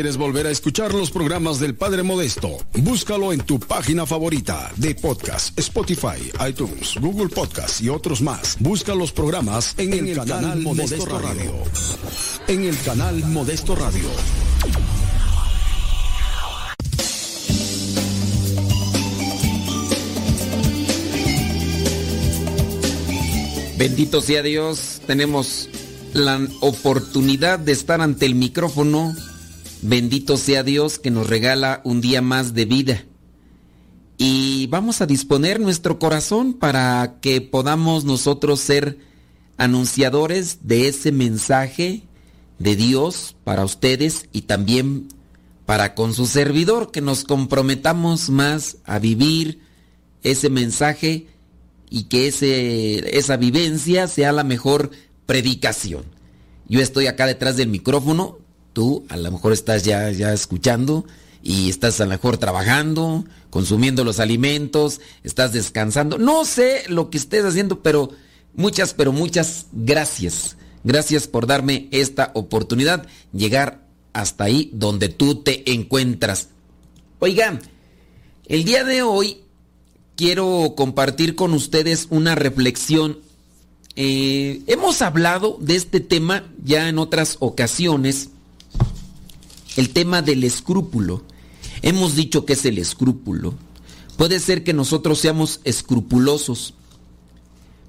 [0.00, 4.94] Quieres volver a escuchar los programas del Padre Modesto, búscalo en tu página favorita de
[4.94, 8.56] podcast, Spotify, iTunes, Google Podcast y otros más.
[8.60, 11.52] Busca los programas en, el, canal, Modesto, Radio.
[12.48, 14.08] En el canal Modesto Radio.
[23.76, 25.68] Bendito sea Dios, tenemos
[26.14, 29.14] la oportunidad de estar ante el micrófono.
[29.82, 33.04] Bendito sea Dios que nos regala un día más de vida.
[34.18, 38.98] Y vamos a disponer nuestro corazón para que podamos nosotros ser
[39.56, 42.02] anunciadores de ese mensaje
[42.58, 45.08] de Dios para ustedes y también
[45.64, 49.60] para con su servidor, que nos comprometamos más a vivir
[50.22, 51.28] ese mensaje
[51.88, 54.90] y que ese, esa vivencia sea la mejor
[55.26, 56.04] predicación.
[56.68, 58.39] Yo estoy acá detrás del micrófono,
[58.72, 61.04] tú a lo mejor estás ya, ya escuchando
[61.42, 66.18] y estás a lo mejor trabajando, consumiendo los alimentos, estás descansando.
[66.18, 68.10] No sé lo que estés haciendo, pero
[68.54, 70.56] muchas, pero muchas gracias.
[70.84, 76.48] Gracias por darme esta oportunidad, llegar hasta ahí donde tú te encuentras.
[77.18, 77.60] Oigan,
[78.46, 79.42] el día de hoy
[80.16, 83.18] quiero compartir con ustedes una reflexión
[83.96, 88.30] eh, hemos hablado de este tema ya en otras ocasiones,
[89.76, 91.22] el tema del escrúpulo.
[91.82, 93.54] Hemos dicho que es el escrúpulo.
[94.16, 96.74] Puede ser que nosotros seamos escrupulosos,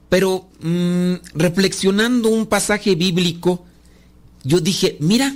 [0.09, 3.65] pero mm, reflexionando un pasaje bíblico,
[4.43, 5.35] yo dije, mira,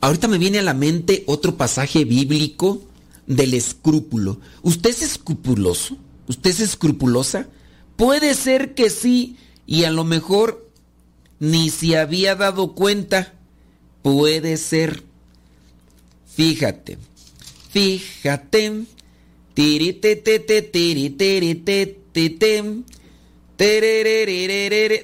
[0.00, 2.82] ahorita me viene a la mente otro pasaje bíblico
[3.26, 4.38] del escrúpulo.
[4.62, 5.96] ¿Usted es escrupuloso?
[6.28, 7.48] ¿Usted es escrupulosa?
[7.96, 10.68] Puede ser que sí, y a lo mejor
[11.40, 13.34] ni se había dado cuenta.
[14.02, 15.04] Puede ser.
[16.34, 16.98] Fíjate,
[17.70, 18.84] fíjate.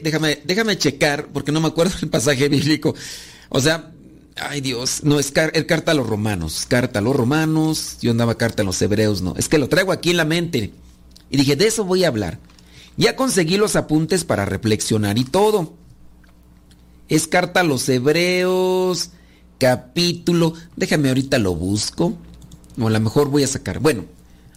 [0.02, 2.94] Déjame, déjame checar, porque no me acuerdo el pasaje bíblico.
[3.50, 3.92] O sea,
[4.36, 6.66] ay Dios, no, es, car carta a los romanos.
[6.66, 9.34] Carta a los romanos, yo andaba carta a los hebreos, no.
[9.36, 10.72] Es que lo traigo aquí en la mente.
[11.30, 12.38] Y dije, de eso voy a hablar.
[12.96, 15.74] Ya conseguí los apuntes para reflexionar y todo.
[17.08, 19.10] Es carta a los hebreos,
[19.58, 20.54] capítulo.
[20.76, 22.16] Déjame ahorita lo busco.
[22.80, 23.80] O a lo mejor voy a sacar.
[23.80, 24.04] Bueno,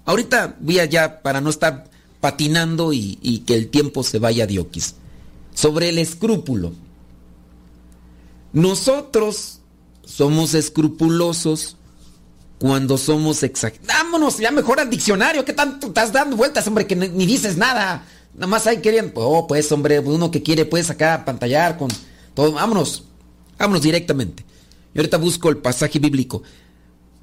[0.06, 1.89] ahorita voy allá para no estar
[2.19, 4.95] patinando y, que el tiempo se vaya a dioquis.
[5.53, 6.73] Sobre el escrúpulo.
[8.53, 9.59] Nosotros
[10.06, 11.78] somos escrupulosos
[12.59, 13.88] cuando somos exagerados.
[13.88, 15.44] Vámonos, ya mejor al diccionario.
[15.44, 16.85] ¿Qué tanto estás dando vueltas, hombre?
[16.85, 18.06] Que ni dices nada.
[18.33, 21.89] Nada más hay querían, oh, pues hombre, uno que quiere puede sacar pantallar con
[22.33, 22.51] todo.
[22.54, 23.04] Vámonos,
[23.57, 24.45] vámonos directamente.
[24.94, 26.44] Y ahorita busco el pasaje bíblico.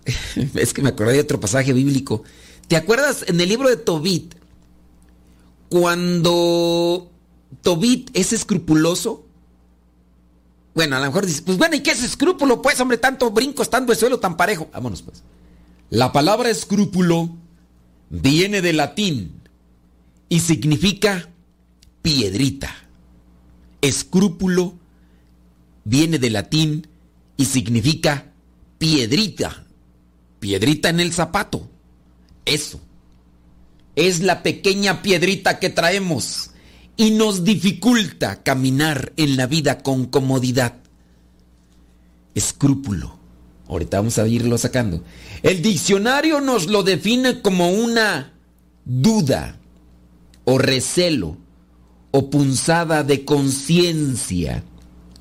[0.54, 2.22] es que me acordé de otro pasaje bíblico.
[2.66, 4.34] ¿Te acuerdas en el libro de Tobit?
[5.68, 7.10] Cuando
[7.62, 9.24] Tobit es escrupuloso.
[10.74, 12.62] Bueno, a lo mejor dices, pues bueno, ¿y qué es escrúpulo?
[12.62, 14.68] Pues, hombre, tanto brinco estando el suelo tan parejo.
[14.72, 15.22] Vámonos, pues.
[15.90, 17.34] La palabra escrúpulo
[18.10, 19.40] viene del latín
[20.28, 21.28] y significa
[22.02, 22.74] piedrita.
[23.80, 24.74] Escrúpulo
[25.84, 26.86] viene del latín
[27.38, 28.32] y significa
[28.76, 29.64] piedrita.
[30.40, 31.70] Piedrita en el zapato.
[32.44, 32.78] Eso.
[33.96, 36.50] Es la pequeña piedrita que traemos
[36.98, 40.74] y nos dificulta caminar en la vida con comodidad.
[42.34, 43.16] Escrúpulo.
[43.68, 45.02] Ahorita vamos a irlo sacando.
[45.42, 48.34] El diccionario nos lo define como una
[48.84, 49.58] duda,
[50.44, 51.36] o recelo
[52.10, 54.64] o punzada de conciencia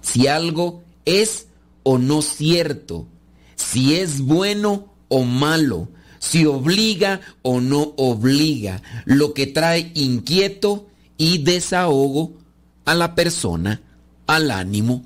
[0.01, 1.46] si algo es
[1.89, 3.07] o no cierto,
[3.55, 5.87] si es bueno o malo,
[6.19, 12.33] si obliga o no obliga, lo que trae inquieto y desahogo
[12.83, 13.81] a la persona,
[14.27, 15.05] al ánimo.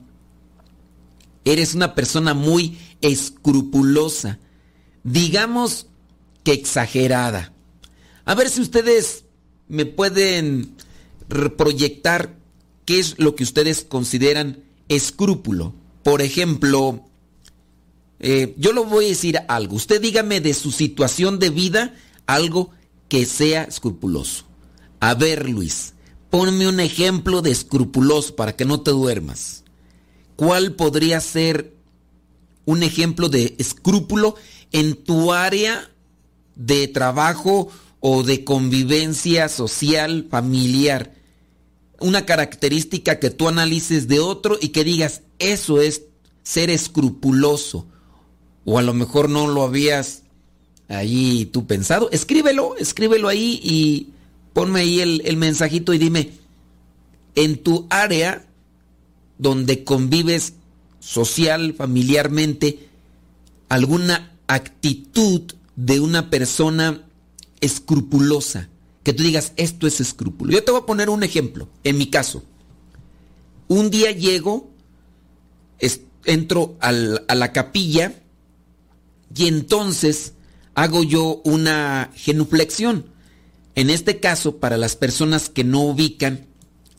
[1.45, 4.39] Eres una persona muy escrupulosa,
[5.03, 5.85] digamos
[6.43, 7.53] que exagerada.
[8.25, 9.25] A ver si ustedes
[9.67, 10.77] me pueden
[11.57, 12.39] proyectar
[12.85, 15.75] qué es lo que ustedes consideran escrúpulo.
[16.03, 17.05] Por ejemplo,
[18.19, 19.75] eh, yo lo voy a decir algo.
[19.75, 21.93] Usted dígame de su situación de vida
[22.25, 22.71] algo
[23.09, 24.45] que sea escrupuloso.
[24.99, 25.93] A ver, Luis,
[26.29, 29.63] ponme un ejemplo de escrupuloso para que no te duermas.
[30.35, 31.75] ¿Cuál podría ser
[32.65, 34.35] un ejemplo de escrúpulo
[34.71, 35.89] en tu área
[36.55, 37.69] de trabajo
[37.99, 41.13] o de convivencia social, familiar.
[41.99, 46.03] Una característica que tú analices de otro y que digas, eso es
[46.43, 47.87] ser escrupuloso
[48.65, 50.23] O a lo mejor no lo habías
[50.87, 52.09] ahí tú pensado.
[52.11, 54.09] Escríbelo, escríbelo ahí y
[54.53, 56.33] ponme ahí el, el mensajito y dime,
[57.35, 58.45] en tu área
[59.37, 60.53] donde convives
[60.99, 62.89] social, familiarmente,
[63.69, 65.41] alguna actitud
[65.75, 67.07] de una persona
[67.59, 68.69] escrupulosa.
[69.03, 70.51] Que tú digas, esto es escrúpulo.
[70.51, 71.67] Yo te voy a poner un ejemplo.
[71.83, 72.43] En mi caso,
[73.67, 74.69] un día llego,
[76.25, 78.13] entro a la capilla
[79.35, 80.33] y entonces
[80.75, 83.05] hago yo una genuflexión.
[83.75, 86.47] En este caso, para las personas que no ubican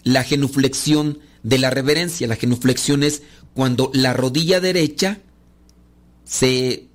[0.04, 3.22] la genuflexión de la reverencia, la genuflexión es
[3.54, 5.20] cuando la rodilla derecha
[6.24, 6.88] se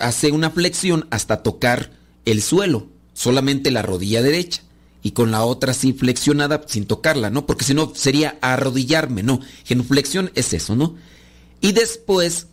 [0.00, 1.92] hace una flexión hasta tocar
[2.24, 4.62] el suelo, solamente la rodilla derecha,
[5.02, 7.44] y con la otra así flexionada sin tocarla, ¿no?
[7.44, 9.40] Porque si no sería arrodillarme, no.
[9.64, 10.96] Genuflexión es eso, ¿no?
[11.64, 12.48] Y después,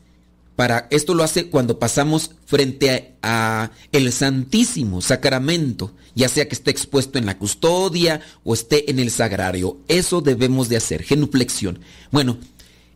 [0.55, 6.71] para esto lo hace cuando pasamos frente a, el Santísimo Sacramento, ya sea que esté
[6.71, 9.79] expuesto en la custodia o esté en el sagrario.
[9.89, 11.79] Eso debemos de hacer, genuflexión.
[12.09, 12.37] Bueno,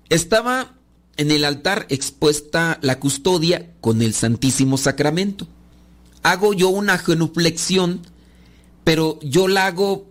[0.07, 0.75] estaba
[1.17, 5.49] en el altar expuesta la custodia con el Santísimo Sacramento.
[6.23, 8.03] Hago yo una genuflexión,
[8.85, 10.07] pero yo la hago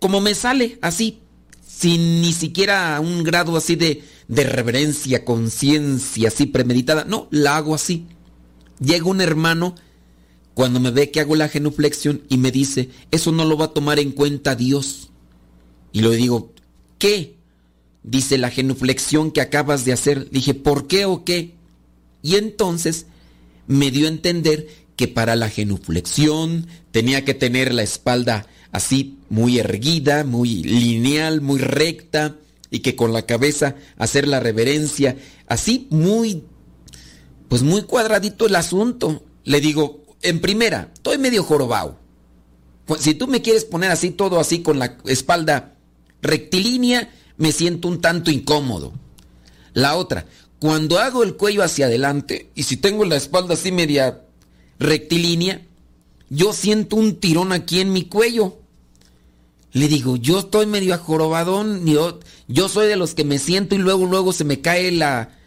[0.00, 1.20] como me sale, así,
[1.66, 7.04] sin ni siquiera un grado así de, de reverencia, conciencia, así premeditada.
[7.04, 8.06] No, la hago así.
[8.78, 9.74] Llega un hermano
[10.54, 13.74] cuando me ve que hago la genuflexión y me dice, eso no lo va a
[13.74, 15.10] tomar en cuenta Dios.
[15.90, 16.52] Y le digo,
[16.98, 17.34] ¿qué?
[18.04, 20.30] Dice la genuflexión que acabas de hacer.
[20.30, 21.56] Dije, ¿por qué o qué?
[22.22, 23.06] Y entonces
[23.66, 29.58] me dio a entender que para la genuflexión tenía que tener la espalda así muy
[29.58, 32.36] erguida, muy lineal, muy recta,
[32.70, 36.44] y que con la cabeza hacer la reverencia, así muy,
[37.48, 39.24] pues muy cuadradito el asunto.
[39.44, 41.98] Le digo, en primera, estoy medio jorobado.
[42.98, 45.76] Si tú me quieres poner así todo así con la espalda
[46.22, 48.92] rectilínea, me siento un tanto incómodo.
[49.72, 50.26] La otra,
[50.58, 54.22] cuando hago el cuello hacia adelante y si tengo la espalda así media
[54.78, 55.62] rectilínea,
[56.28, 58.59] yo siento un tirón aquí en mi cuello.
[59.72, 63.78] Le digo, yo estoy medio ajorobadón, yo, yo soy de los que me siento y
[63.78, 65.38] luego, luego se me cae la,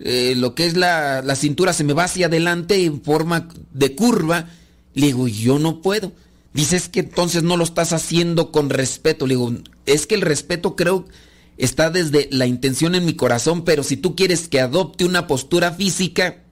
[0.00, 3.94] eh, lo que es la, la cintura, se me va hacia adelante en forma de
[3.94, 4.48] curva.
[4.94, 6.12] Le digo, yo no puedo.
[6.52, 9.26] Dices que entonces no lo estás haciendo con respeto.
[9.26, 9.54] Le digo,
[9.86, 11.06] es que el respeto creo
[11.58, 15.72] está desde la intención en mi corazón, pero si tú quieres que adopte una postura
[15.72, 16.42] física,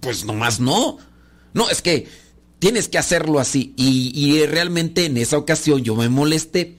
[0.00, 0.98] pues nomás no.
[1.54, 2.08] No, es que
[2.62, 3.74] tienes que hacerlo así.
[3.76, 6.76] Y, realmente en esa ocasión yo me molesté.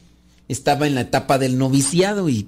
[0.47, 2.47] Estaba en la etapa del noviciado y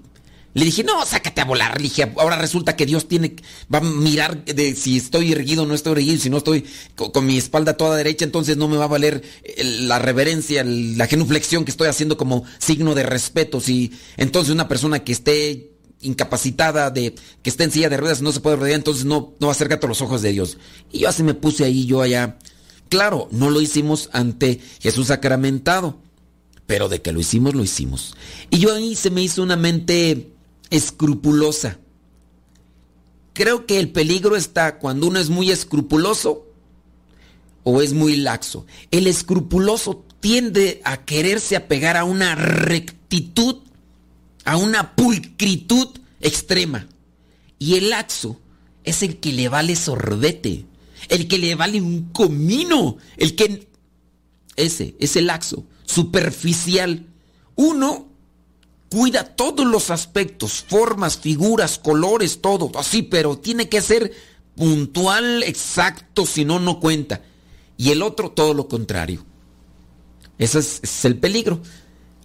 [0.53, 1.75] le dije, no, sácate a volar.
[1.75, 3.35] Le dije, ahora resulta que Dios tiene,
[3.73, 6.17] va a mirar de si estoy erguido o no estoy erguido.
[6.21, 6.63] Si no estoy
[6.95, 9.21] con, mi espalda toda derecha, entonces no me va a valer
[9.57, 13.59] la reverencia, la genuflexión que estoy haciendo como signo de respeto.
[13.59, 18.31] Si entonces una persona que esté incapacitada de que esté en silla de ruedas no
[18.31, 20.57] se puede rodear, entonces no, no va a los ojos de Dios.
[20.89, 22.37] Y yo así me puse ahí, yo allá.
[22.95, 25.99] Claro, no lo hicimos ante Jesús sacramentado,
[26.65, 28.15] pero de que lo hicimos, lo hicimos.
[28.49, 30.31] Y yo ahí se me hizo una mente
[30.69, 31.77] escrupulosa.
[33.33, 36.47] Creo que el peligro está cuando uno es muy escrupuloso
[37.63, 38.65] o es muy laxo.
[38.91, 43.57] El escrupuloso tiende a quererse apegar a una rectitud,
[44.45, 45.89] a una pulcritud
[46.21, 46.87] extrema.
[47.59, 48.39] Y el laxo
[48.85, 50.63] es el que le vale sorbete,
[51.09, 53.67] el que le vale un comino, el que...
[54.55, 57.05] Ese, ese laxo, superficial.
[57.55, 58.07] Uno
[58.89, 64.13] cuida todos los aspectos, formas, figuras, colores, todo, así, pero tiene que ser
[64.55, 67.21] puntual, exacto, si no, no cuenta.
[67.77, 69.25] Y el otro, todo lo contrario.
[70.37, 71.61] Ese es, el peligro.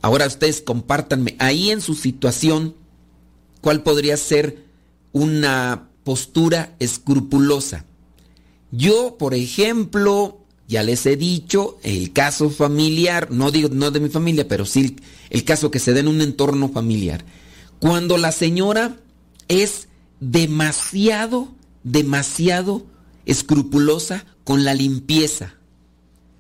[0.02, 2.75] Ahora ustedes compártanme ahí en su situación
[3.60, 4.64] cuál podría ser
[5.12, 7.84] una postura escrupulosa.
[8.73, 14.09] Yo, por ejemplo, ya les he dicho, el caso familiar, no digo no de mi
[14.09, 14.97] familia, pero sí
[15.31, 17.25] el caso que se da en un entorno familiar.
[17.81, 18.97] Cuando la señora
[19.49, 19.89] es
[20.21, 21.49] demasiado,
[21.83, 22.87] demasiado
[23.27, 25.55] escrupulosa con la limpieza.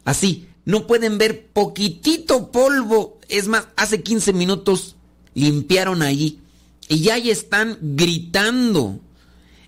[0.04, 3.18] Así, no pueden ver poquitito polvo.
[3.28, 4.96] Es más, hace 15 minutos
[5.34, 6.40] limpiaron allí.
[6.88, 9.00] Y ya ahí están gritando.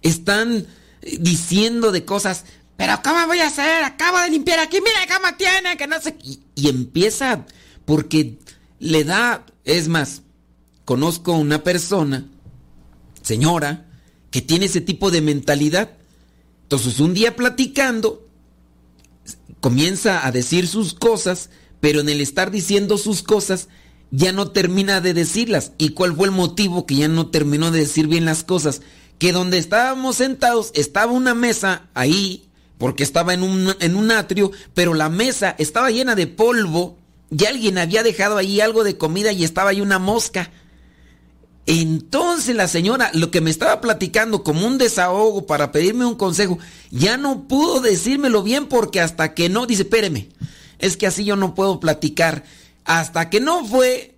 [0.02, 0.66] Están
[1.02, 2.44] diciendo de cosas
[2.82, 3.84] pero ¿cómo voy a hacer?
[3.84, 6.16] Acabo de limpiar aquí, mira cómo tiene, que no sé.
[6.24, 7.46] Y, y empieza
[7.84, 8.38] porque
[8.80, 10.22] le da, es más,
[10.84, 12.26] conozco una persona,
[13.22, 13.86] señora,
[14.32, 15.90] que tiene ese tipo de mentalidad,
[16.64, 18.26] Entonces un día platicando,
[19.60, 23.68] comienza a decir sus cosas, pero en el estar diciendo sus cosas,
[24.10, 25.72] ya no termina de decirlas.
[25.78, 28.82] ¿Y cuál fue el motivo que ya no terminó de decir bien las cosas?
[29.22, 34.50] Que donde estábamos sentados estaba una mesa ahí, porque estaba en un, en un atrio,
[34.74, 36.98] pero la mesa estaba llena de polvo
[37.30, 40.50] y alguien había dejado ahí algo de comida y estaba ahí una mosca.
[41.66, 46.58] Entonces la señora, lo que me estaba platicando como un desahogo para pedirme un consejo,
[46.90, 50.30] ya no pudo decírmelo bien porque hasta que no, dice, espéreme,
[50.80, 52.42] es que así yo no puedo platicar.
[52.84, 54.16] Hasta que no fue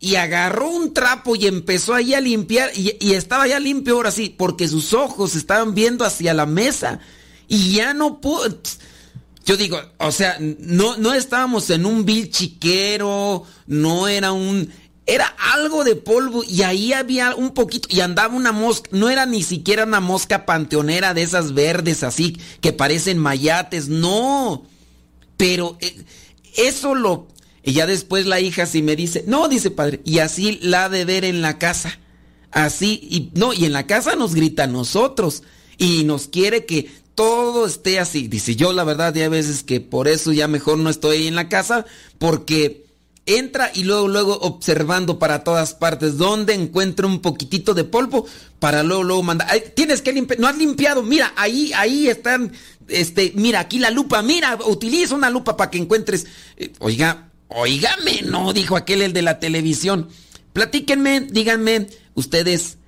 [0.00, 4.34] y agarró un trapo y empezó ahí a limpiar y, estaba ya limpio ahora sí,
[4.36, 7.00] porque sus ojos estaban viendo hacia la mesa
[7.48, 8.60] y ya no pudo...
[9.46, 14.70] Yo digo, o sea, no, no estábamos en un vil chiquero, no era un
[15.06, 19.26] era algo de polvo y ahí había un poquito y andaba una mosca, no era
[19.26, 24.66] ni siquiera una mosca panteonera de esas verdes así que parecen mayates, no.
[25.36, 26.04] Pero eh,
[26.56, 27.28] eso lo
[27.64, 31.04] y ya después la hija sí me dice, "No, dice padre, y así la de
[31.04, 31.98] ver en la casa."
[32.50, 35.42] Así y no, y en la casa nos grita a nosotros
[35.76, 38.28] y nos quiere que todo esté así.
[38.28, 41.34] Dice, "Yo la verdad ya a veces que por eso ya mejor no estoy en
[41.34, 41.84] la casa
[42.18, 42.84] porque
[43.26, 48.26] entra y luego, luego observando para todas partes donde encuentra un poquitito de polvo
[48.58, 49.48] para luego, luego mandar.
[49.74, 52.52] tienes que limpiar, no has limpiado, mira, ahí, ahí están,
[52.88, 56.26] este, mira, aquí la lupa, mira, utiliza una lupa para que encuentres.
[56.56, 60.08] Eh, oiga, oígame, no, dijo aquel el de la televisión.
[60.52, 62.78] Platíquenme, díganme, ustedes,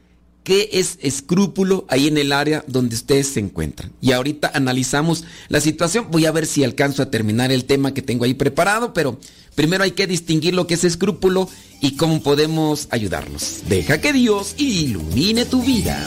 [0.45, 3.93] ¿qué es escrúpulo ahí en el área donde ustedes se encuentran?
[4.01, 6.09] Y ahorita analizamos la situación.
[6.11, 9.19] Voy a ver si alcanzo a terminar el tema que tengo ahí preparado, pero
[9.57, 11.49] Primero hay que distinguir lo que es escrúpulo
[11.81, 13.63] y cómo podemos ayudarlos.
[13.67, 16.07] Deja que Dios ilumine tu vida.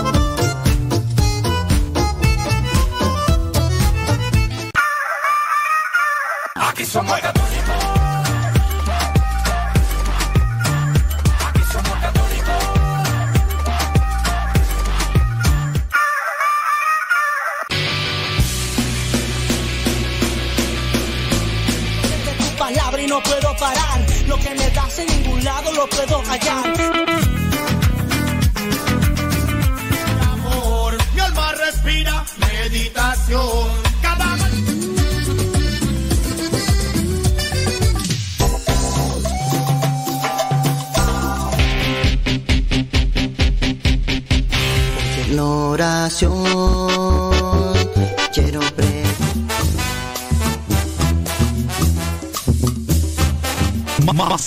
[6.93, 7.30] Aquí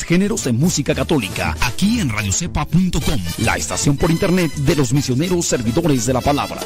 [0.05, 6.07] géneros en música católica, aquí en radiocepa.com, la estación por internet de los misioneros servidores
[6.07, 6.61] de la palabra.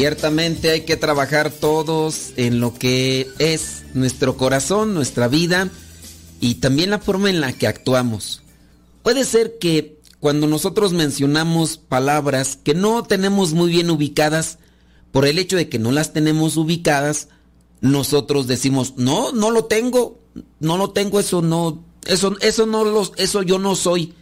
[0.00, 5.68] Ciertamente hay que trabajar todos en lo que es nuestro corazón, nuestra vida
[6.40, 8.42] y también la forma en la que actuamos.
[9.02, 14.58] Puede ser que cuando nosotros mencionamos palabras que no tenemos muy bien ubicadas,
[15.12, 17.28] por el hecho de que no las tenemos ubicadas,
[17.80, 20.20] nosotros decimos, "No, no lo tengo,
[20.60, 24.12] no lo tengo, eso no, eso eso no lo, eso yo no soy."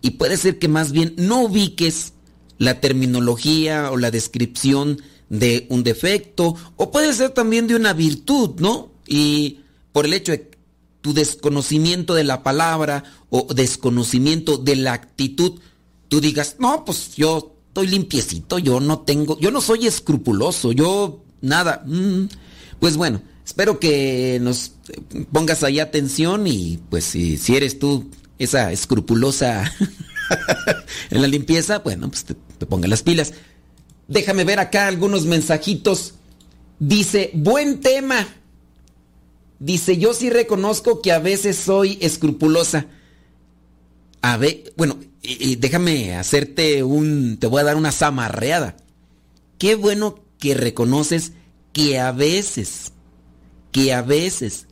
[0.00, 2.14] Y puede ser que más bien no ubiques
[2.56, 8.58] la terminología o la descripción de un defecto o puede ser también de una virtud,
[8.58, 8.90] ¿no?
[9.06, 9.60] Y
[9.92, 10.50] por el hecho de
[11.00, 15.60] tu desconocimiento de la palabra o desconocimiento de la actitud,
[16.08, 21.22] tú digas, no, pues yo estoy limpiecito, yo no tengo, yo no soy escrupuloso, yo
[21.40, 21.82] nada.
[21.86, 22.24] Mm,
[22.80, 24.72] pues bueno, espero que nos
[25.32, 29.72] pongas ahí atención y pues si, si eres tú esa escrupulosa
[31.10, 33.32] en la limpieza, bueno, pues te, te ponga las pilas.
[34.08, 36.14] Déjame ver acá algunos mensajitos.
[36.78, 38.26] Dice, buen tema.
[39.60, 42.86] Dice, yo sí reconozco que a veces soy escrupulosa.
[44.22, 48.76] A ver, bueno, y, déjame hacerte un, te voy a dar una zamarreada.
[49.58, 51.32] Qué bueno que reconoces
[51.72, 52.92] que a veces,
[53.72, 54.66] que a veces,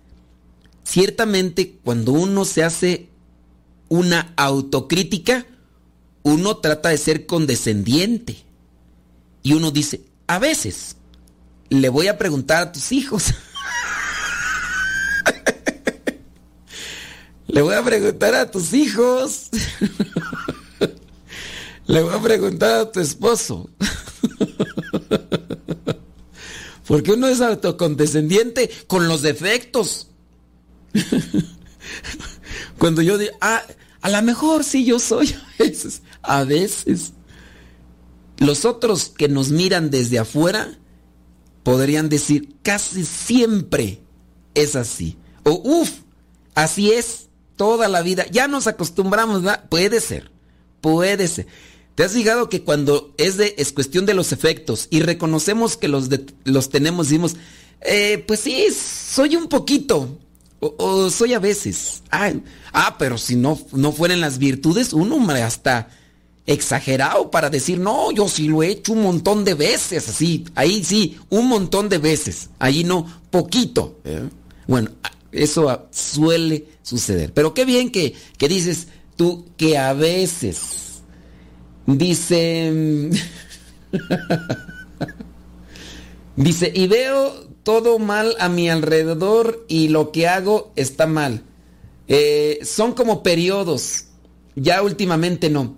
[0.84, 3.08] ciertamente cuando uno se hace
[3.88, 5.46] una autocrítica,
[6.22, 8.36] uno trata de ser condescendiente.
[9.42, 10.96] Y uno dice, a veces,
[11.68, 13.34] le voy a preguntar a tus hijos.
[17.48, 19.48] le voy a preguntar a tus hijos.
[21.86, 23.70] le voy a preguntar a tu esposo.
[26.86, 30.08] Porque uno es autocondescendiente con los defectos.
[32.78, 33.62] Cuando yo digo, ah,
[34.02, 37.12] a lo mejor sí yo soy a veces, a veces.
[38.38, 40.78] Los otros que nos miran desde afuera
[41.62, 44.00] podrían decir, casi siempre
[44.54, 45.16] es así.
[45.42, 45.90] O, uff,
[46.54, 47.25] así es
[47.56, 48.26] toda la vida.
[48.30, 49.42] Ya nos acostumbramos.
[49.68, 50.30] Puede ser,
[50.80, 51.46] puede ser.
[51.94, 55.88] ¿Te has fijado que cuando es, de, es cuestión de los efectos y reconocemos que
[55.88, 56.08] los,
[56.44, 57.36] los tenemos, decimos,
[57.80, 60.18] eh, pues sí, soy un poquito,
[60.60, 62.02] o, soy a veces.
[62.10, 65.88] ah, pero si no, no fueran las virtudes, uno hasta
[66.46, 70.84] exagerado para decir, no, yo sí lo he hecho un montón de veces, así, ahí
[70.84, 73.98] sí, un montón de veces, ahí no, poquito.
[74.04, 74.28] ¿eh?
[74.66, 74.90] Bueno,
[75.32, 77.32] eso suele suceder.
[77.32, 80.86] Pero qué bien que, que dices tú que a veces
[81.86, 83.10] Dice.
[86.36, 91.42] Dice, y veo todo mal a mi alrededor y lo que hago está mal.
[92.08, 94.08] Eh, son como periodos.
[94.54, 95.76] Ya últimamente no.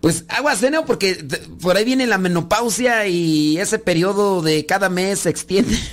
[0.00, 0.84] Pues aguas, ¿no?
[0.84, 1.24] Porque
[1.60, 5.78] por ahí viene la menopausia y ese periodo de cada mes se extiende.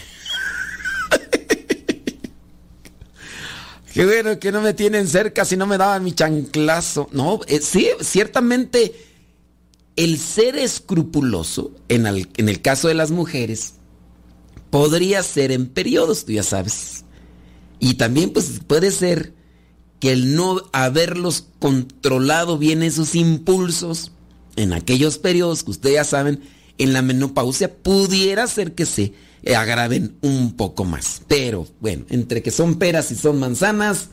[3.95, 7.07] Qué bueno que no me tienen cerca si no me daban mi chanclazo.
[7.13, 8.93] No, eh, sí, ciertamente
[9.95, 13.75] el ser escrupuloso, en el, en el caso de las mujeres,
[14.69, 17.05] podría ser en periodos, tú ya sabes.
[17.79, 19.33] Y también pues puede ser
[20.01, 24.11] que el no haberlos controlado bien esos impulsos
[24.57, 26.41] en aquellos periodos que ustedes ya saben,
[26.77, 29.13] en la menopausia pudiera ser que se
[29.53, 31.21] agraven un poco más.
[31.27, 34.09] Pero bueno, entre que son peras y son manzanas,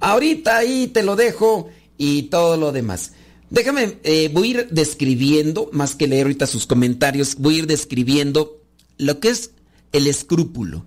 [0.00, 1.68] ahorita ahí te lo dejo
[1.98, 3.12] y todo lo demás.
[3.50, 7.66] Déjame, eh, voy a ir describiendo, más que leer ahorita sus comentarios, voy a ir
[7.66, 8.60] describiendo
[8.98, 9.52] lo que es
[9.92, 10.84] el escrúpulo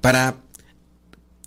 [0.00, 0.40] para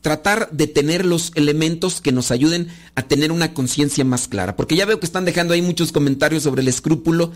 [0.01, 4.55] tratar de tener los elementos que nos ayuden a tener una conciencia más clara.
[4.55, 7.31] Porque ya veo que están dejando ahí muchos comentarios sobre el escrúpulo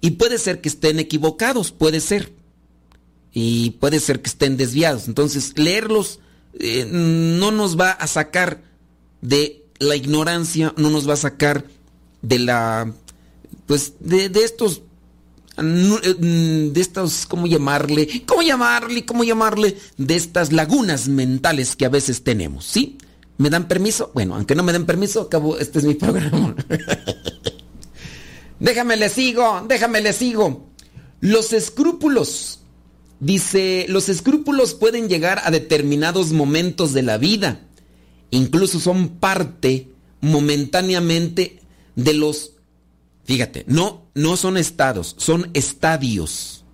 [0.00, 2.32] y puede ser que estén equivocados, puede ser
[3.32, 5.08] y puede ser que estén desviados.
[5.08, 6.20] Entonces, leerlos
[6.58, 8.62] eh, no nos va a sacar
[9.20, 11.64] de la ignorancia, no nos va a sacar
[12.20, 12.92] de la,
[13.66, 14.82] pues, de, estos,
[15.56, 18.24] de estos, ¿cómo llamarle?
[18.26, 19.04] ¿Cómo llamarle?
[19.06, 19.76] ¿Cómo llamarle?
[19.96, 22.98] De estas lagunas mentales que a veces tenemos, ¿sí?
[23.38, 24.10] ¿Me dan permiso?
[24.14, 26.54] Bueno, aunque no me den permiso, acabo, este es mi programa.
[28.60, 30.68] déjame le sigo, déjame le sigo.
[31.20, 32.61] Los escrúpulos
[33.22, 37.60] Dice, los escrúpulos pueden llegar a determinados momentos de la vida.
[38.32, 41.60] Incluso son parte momentáneamente
[41.94, 42.54] de los...
[43.22, 46.64] Fíjate, no, no son estados, son estadios.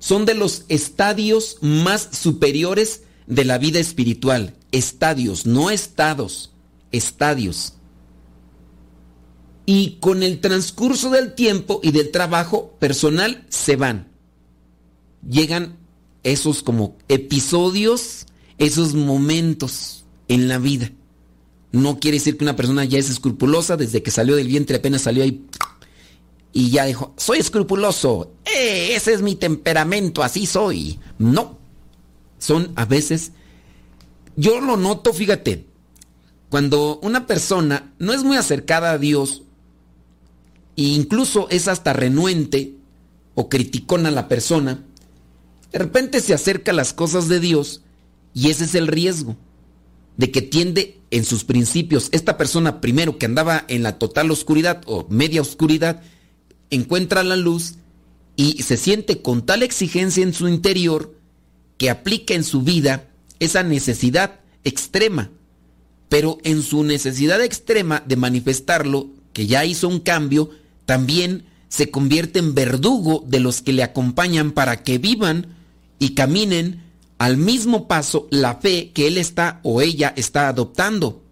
[0.00, 4.56] Son de los estadios más superiores de la vida espiritual.
[4.72, 6.50] Estadios, no estados,
[6.90, 7.74] estadios.
[9.64, 14.08] Y con el transcurso del tiempo y del trabajo personal se van.
[15.22, 15.83] Llegan
[16.24, 18.26] esos como episodios,
[18.58, 20.90] esos momentos en la vida.
[21.72, 25.02] No quiere decir que una persona ya es escrupulosa desde que salió del vientre, apenas
[25.02, 25.44] salió ahí
[26.56, 31.00] y ya dijo, soy escrupuloso, eh, ese es mi temperamento, así soy.
[31.18, 31.58] No,
[32.38, 33.32] son a veces,
[34.36, 35.66] yo lo noto, fíjate,
[36.48, 39.42] cuando una persona no es muy acercada a Dios
[40.76, 42.76] e incluso es hasta renuente
[43.34, 44.84] o criticona a la persona,
[45.74, 47.82] de repente se acerca a las cosas de Dios
[48.32, 49.36] y ese es el riesgo
[50.16, 52.10] de que tiende en sus principios.
[52.12, 56.00] Esta persona primero que andaba en la total oscuridad o media oscuridad,
[56.70, 57.74] encuentra la luz
[58.36, 61.18] y se siente con tal exigencia en su interior
[61.76, 63.10] que aplica en su vida
[63.40, 65.32] esa necesidad extrema.
[66.08, 70.50] Pero en su necesidad extrema de manifestarlo, que ya hizo un cambio,
[70.86, 75.63] también se convierte en verdugo de los que le acompañan para que vivan
[76.04, 76.82] y caminen
[77.16, 81.22] al mismo paso la fe que él está o ella está adoptando.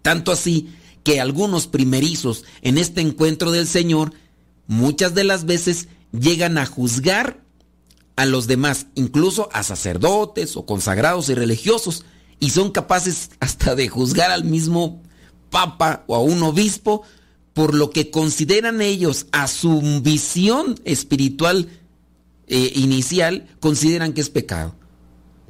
[0.00, 0.70] Tanto así
[1.04, 4.14] que algunos primerizos en este encuentro del Señor
[4.66, 7.42] muchas de las veces llegan a juzgar
[8.16, 12.06] a los demás, incluso a sacerdotes o consagrados y religiosos,
[12.40, 15.02] y son capaces hasta de juzgar al mismo
[15.50, 17.02] papa o a un obispo
[17.52, 21.68] por lo que consideran ellos a su visión espiritual
[22.48, 24.74] eh, inicial, consideran que es pecado.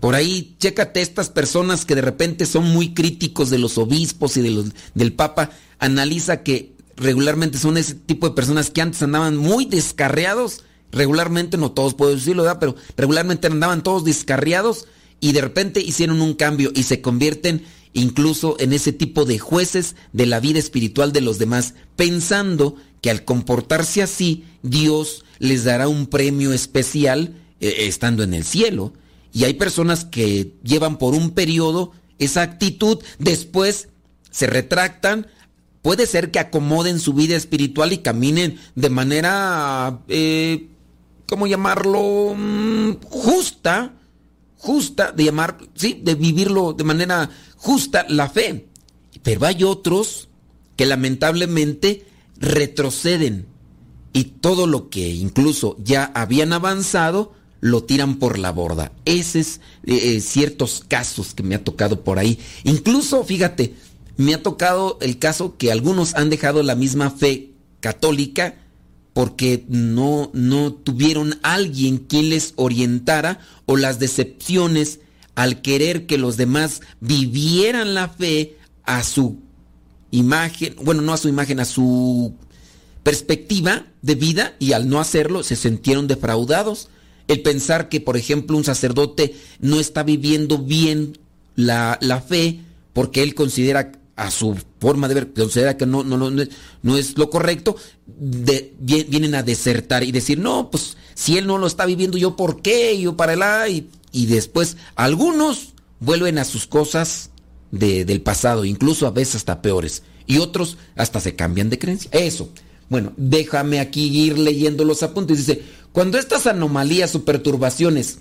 [0.01, 4.43] Por ahí, chécate estas personas que de repente son muy críticos de los obispos y
[4.43, 9.37] de los, del Papa, analiza que regularmente son ese tipo de personas que antes andaban
[9.37, 12.59] muy descarriados, regularmente, no todos puedo decirlo, ¿verdad?
[12.61, 14.87] pero regularmente andaban todos descarriados
[15.21, 19.97] y de repente hicieron un cambio y se convierten incluso en ese tipo de jueces
[20.13, 25.89] de la vida espiritual de los demás, pensando que al comportarse así, Dios les dará
[25.89, 28.93] un premio especial eh, estando en el cielo.
[29.33, 33.89] Y hay personas que llevan por un periodo esa actitud, después
[34.31, 35.29] se retractan,
[35.83, 40.69] puede ser que acomoden su vida espiritual y caminen de manera, eh,
[41.27, 42.35] ¿cómo llamarlo?
[42.37, 43.95] Mm, justa,
[44.57, 48.67] justa, de llamar, sí, de vivirlo de manera justa la fe.
[49.23, 50.29] Pero hay otros
[50.77, 52.07] que lamentablemente
[52.38, 53.46] retroceden
[54.12, 58.92] y todo lo que incluso ya habían avanzado, lo tiran por la borda.
[59.05, 62.38] Ese es eh, eh, ciertos casos que me ha tocado por ahí.
[62.64, 63.74] Incluso, fíjate,
[64.16, 68.57] me ha tocado el caso que algunos han dejado la misma fe católica
[69.12, 75.01] porque no, no tuvieron alguien quien les orientara o las decepciones
[75.35, 79.40] al querer que los demás vivieran la fe a su
[80.11, 82.35] imagen, bueno, no a su imagen, a su
[83.03, 86.88] perspectiva de vida y al no hacerlo se sintieron defraudados.
[87.27, 91.18] El pensar que, por ejemplo, un sacerdote no está viviendo bien
[91.55, 92.61] la, fe
[92.92, 96.31] porque él considera a su forma de ver, considera que no, no, no,
[96.83, 101.66] no es lo correcto, vienen a desertar y decir, no, pues si él no lo
[101.66, 107.31] está viviendo, yo por qué, yo para él, y después algunos vuelven a sus cosas
[107.70, 112.11] de, del pasado, incluso a veces hasta peores, y otros hasta se cambian de creencia.
[112.12, 112.50] Eso.
[112.88, 115.38] Bueno, déjame aquí ir leyendo los apuntes.
[115.38, 118.18] Dice, cuando estas anomalías o perturbaciones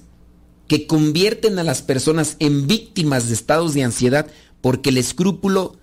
[0.67, 4.27] que convierten a las personas en víctimas de estados de ansiedad,
[4.61, 5.77] porque el escrúpulo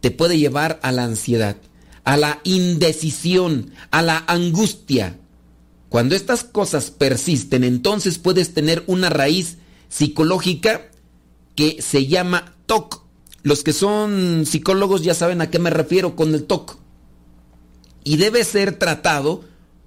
[0.00, 1.56] te puede llevar a la ansiedad,
[2.04, 5.18] a la indecisión, a la angustia.
[5.88, 10.90] Cuando estas cosas persisten, entonces puedes tener una raíz psicológica
[11.54, 12.99] que se llama TOC.
[13.42, 16.78] Los que son psicólogos ya saben a qué me refiero con el TOC.
[18.04, 19.44] Y debe ser tratado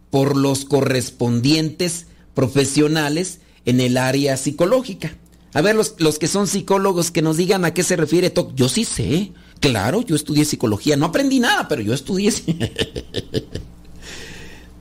[0.10, 5.18] por los correspondientes profesionales en el área psicológica.
[5.54, 8.56] A ver, los, los, que son psicólogos que nos digan a qué se refiere TOC.
[8.56, 12.34] Yo sí sé, claro, yo estudié psicología, no aprendí nada, pero yo estudié.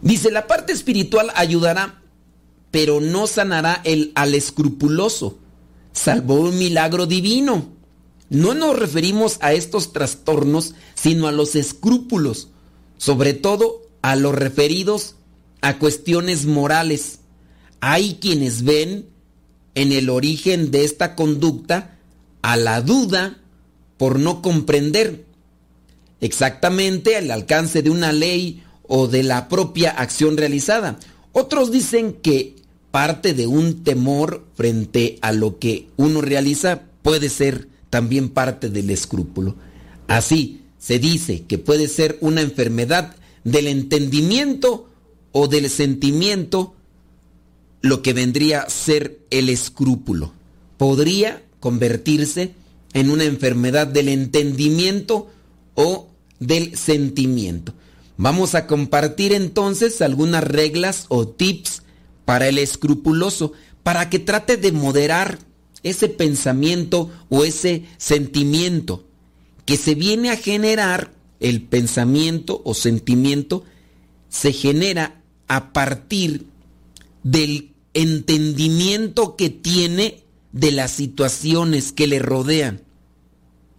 [0.03, 2.03] Dice, la parte espiritual ayudará,
[2.71, 5.39] pero no sanará el, al escrupuloso,
[5.93, 7.69] salvo un milagro divino.
[8.33, 12.49] No nos referimos a estos trastornos, sino a los escrúpulos,
[12.97, 15.17] sobre todo a los referidos
[15.61, 17.19] a cuestiones morales.
[17.81, 19.05] Hay quienes ven
[19.75, 21.99] en el origen de esta conducta
[22.41, 23.39] a la duda
[23.99, 25.27] por no comprender
[26.23, 30.99] exactamente el alcance de una ley o de la propia acción realizada.
[31.33, 32.57] Otros dicen que
[32.91, 38.89] parte de un temor frente a lo que uno realiza puede ser también parte del
[38.89, 39.55] escrúpulo.
[40.09, 44.89] Así, se dice que puede ser una enfermedad del entendimiento
[45.31, 46.75] o del sentimiento
[47.83, 50.33] lo que vendría a ser el escrúpulo.
[50.79, 52.55] Podría convertirse
[52.95, 55.31] en una enfermedad del entendimiento
[55.75, 56.09] o
[56.41, 57.75] del sentimiento.
[58.17, 61.83] Vamos a compartir entonces algunas reglas o tips
[62.25, 63.53] para el escrupuloso,
[63.83, 65.41] para que trate de moderar
[65.83, 69.05] ese pensamiento o ese sentimiento
[69.65, 73.65] que se viene a generar, el pensamiento o sentimiento
[74.29, 76.47] se genera a partir
[77.23, 82.83] del entendimiento que tiene de las situaciones que le rodean.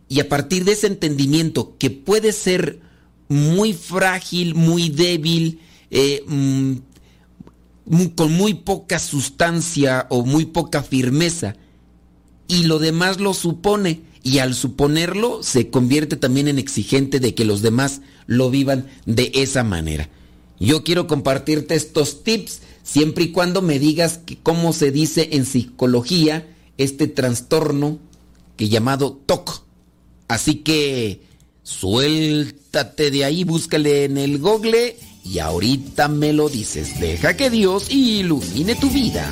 [0.10, 2.80] Y a partir de ese entendimiento que puede ser
[3.30, 6.74] muy frágil, muy débil, eh, mm,
[8.16, 11.56] con muy poca sustancia o muy poca firmeza,
[12.48, 17.46] y lo demás lo supone, y al suponerlo se convierte también en exigente de que
[17.46, 20.10] los demás lo vivan de esa manera.
[20.60, 26.48] Yo quiero compartirte estos tips siempre y cuando me digas cómo se dice en psicología
[26.78, 28.00] este trastorno
[28.56, 29.64] que llamado TOC.
[30.30, 31.22] Así que
[31.64, 37.00] Suéltate de ahí, búscale en el google y ahorita me lo dices.
[37.00, 39.32] Deja que Dios ilumine tu vida.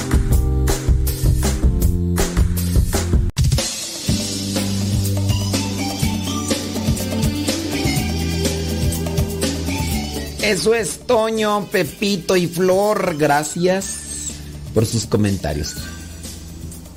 [10.41, 13.15] Eso es Toño, Pepito y Flor.
[13.15, 14.31] Gracias
[14.73, 15.75] por sus comentarios.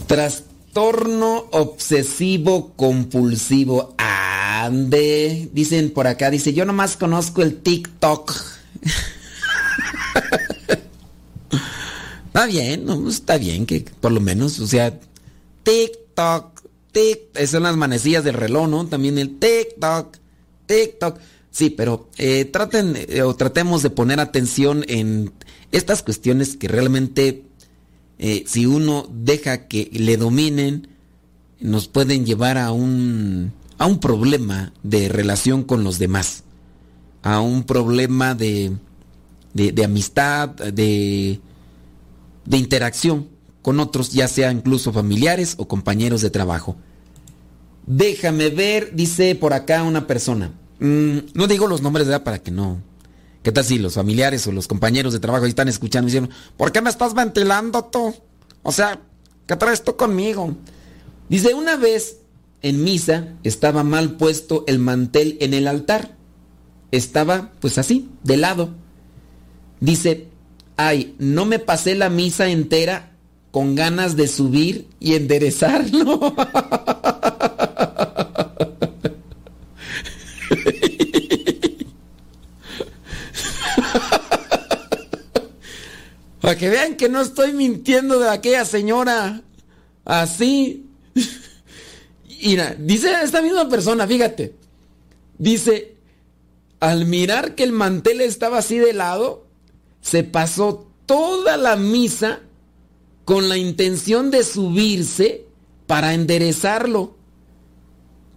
[0.07, 3.95] Trastorno obsesivo compulsivo.
[3.99, 5.51] Ande.
[5.53, 8.33] Dicen por acá, dice, yo nomás conozco el TikTok.
[12.27, 14.99] está bien, no, está bien que por lo menos, o sea,
[15.65, 17.45] TikTok, TikTok.
[17.45, 18.87] Son las manecillas del reloj, ¿no?
[18.87, 20.17] También el TikTok,
[20.65, 21.19] TikTok.
[21.55, 25.31] Sí, pero eh, traten eh, o tratemos de poner atención en
[25.71, 27.45] estas cuestiones que realmente,
[28.19, 30.89] eh, si uno deja que le dominen,
[31.61, 36.43] nos pueden llevar a un, a un problema de relación con los demás,
[37.23, 38.73] a un problema de,
[39.53, 41.39] de, de amistad, de,
[42.47, 43.29] de interacción
[43.63, 46.75] con otros, ya sea incluso familiares o compañeros de trabajo.
[47.87, 50.51] Déjame ver, dice por acá una persona.
[50.79, 52.25] Mm, no digo los nombres, ¿verdad?
[52.25, 52.81] Para que no.
[53.43, 56.31] ¿Qué tal si los familiares o los compañeros de trabajo ahí están escuchando y dicen,
[56.57, 58.15] ¿por qué me estás ventilando tú?
[58.63, 59.01] O sea,
[59.47, 60.57] ¿qué traes tú conmigo?
[61.29, 62.19] Dice, una vez
[62.63, 66.17] en misa estaba mal puesto el mantel en el altar.
[66.91, 68.71] Estaba pues así, de lado.
[69.81, 70.29] Dice,
[70.77, 73.13] ay, no me pasé la misa entera
[73.51, 76.35] con ganas de subir y enderezarlo.
[86.45, 89.41] Para que vean que no estoy mintiendo de aquella señora.
[90.05, 90.87] Así.
[92.29, 94.55] Y dice esta misma persona, fíjate.
[95.39, 95.97] Dice,
[96.81, 99.47] al mirar que el mantel estaba así de lado,
[100.03, 102.41] se pasó toda la misa
[103.25, 105.47] con la intención de subirse
[105.87, 107.17] para enderezarlo.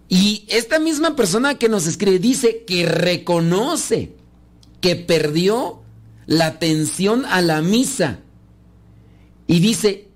[0.08, 4.14] Y esta misma persona que nos escribe dice que reconoce
[4.80, 5.82] que perdió
[6.28, 8.20] la atención a la misa.
[9.46, 10.08] Y dice,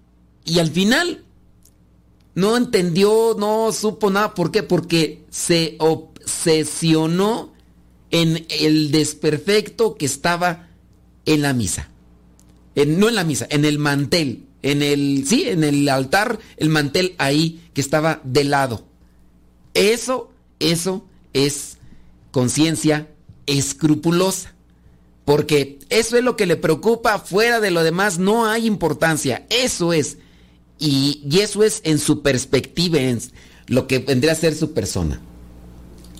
[0.44, 1.24] y al final
[2.34, 4.34] no entendió, no supo nada.
[4.34, 4.62] ¿Por qué?
[4.62, 7.54] Porque se obsesionó
[8.10, 10.68] en el desperfecto que estaba
[11.24, 11.88] en la misa.
[12.74, 17.14] no en la misa, en el mantel, en el, sí, en el altar, el mantel
[17.16, 18.84] ahí que estaba de lado.
[19.72, 21.78] Eso, eso es
[22.32, 23.08] conciencia
[23.46, 24.52] escrupulosa.
[25.24, 29.46] Porque eso es lo que le preocupa, fuera de lo demás no hay importancia.
[29.50, 30.18] Eso es.
[30.78, 33.20] Y, eso es en su perspectiva, en
[33.68, 35.20] lo que vendría a ser su persona.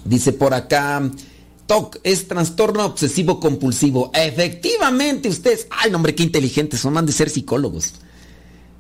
[0.05, 1.11] Dice por acá,
[1.67, 4.13] TOC es trastorno obsesivo compulsivo.
[4.15, 7.95] Efectivamente, ustedes, ay, hombre, qué inteligentes son, van de ser psicólogos.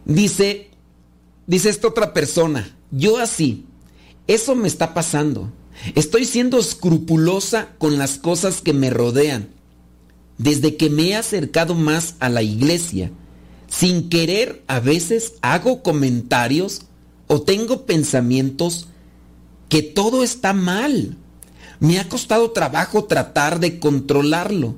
[0.04, 0.70] Dice,
[1.46, 3.66] dice esta otra persona, yo así,
[4.28, 5.52] eso me está pasando.
[5.96, 9.48] Estoy siendo escrupulosa con las cosas que me rodean.
[10.38, 13.10] Desde que me he acercado más a la iglesia,
[13.68, 16.82] sin querer a veces hago comentarios
[17.26, 18.88] o tengo pensamientos
[19.68, 21.16] que todo está mal.
[21.80, 24.76] Me ha costado trabajo tratar de controlarlo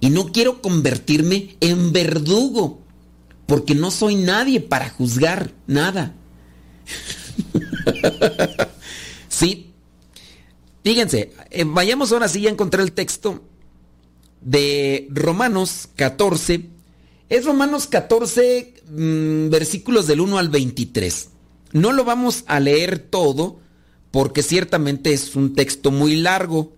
[0.00, 2.80] y no quiero convertirme en verdugo
[3.46, 6.14] porque no soy nadie para juzgar nada.
[9.28, 9.72] sí.
[10.84, 13.42] Fíjense, eh, vayamos ahora sí, ya encontré el texto
[14.40, 16.66] de Romanos 14.
[17.28, 21.30] Es Romanos 14, mm, versículos del 1 al 23.
[21.72, 23.60] No lo vamos a leer todo
[24.10, 26.72] porque ciertamente es un texto muy largo,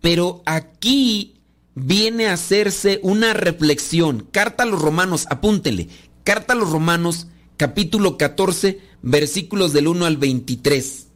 [0.00, 1.34] pero aquí
[1.74, 4.26] viene a hacerse una reflexión.
[4.30, 5.88] Carta a los Romanos, apúntenle.
[6.24, 11.06] Carta a los Romanos, capítulo 14, versículos del 1 al 23.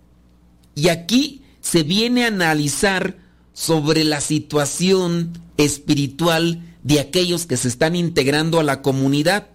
[0.75, 3.17] Y aquí se viene a analizar
[3.57, 9.49] sobre la situación espiritual de aquellos que se están integrando a la comunidad.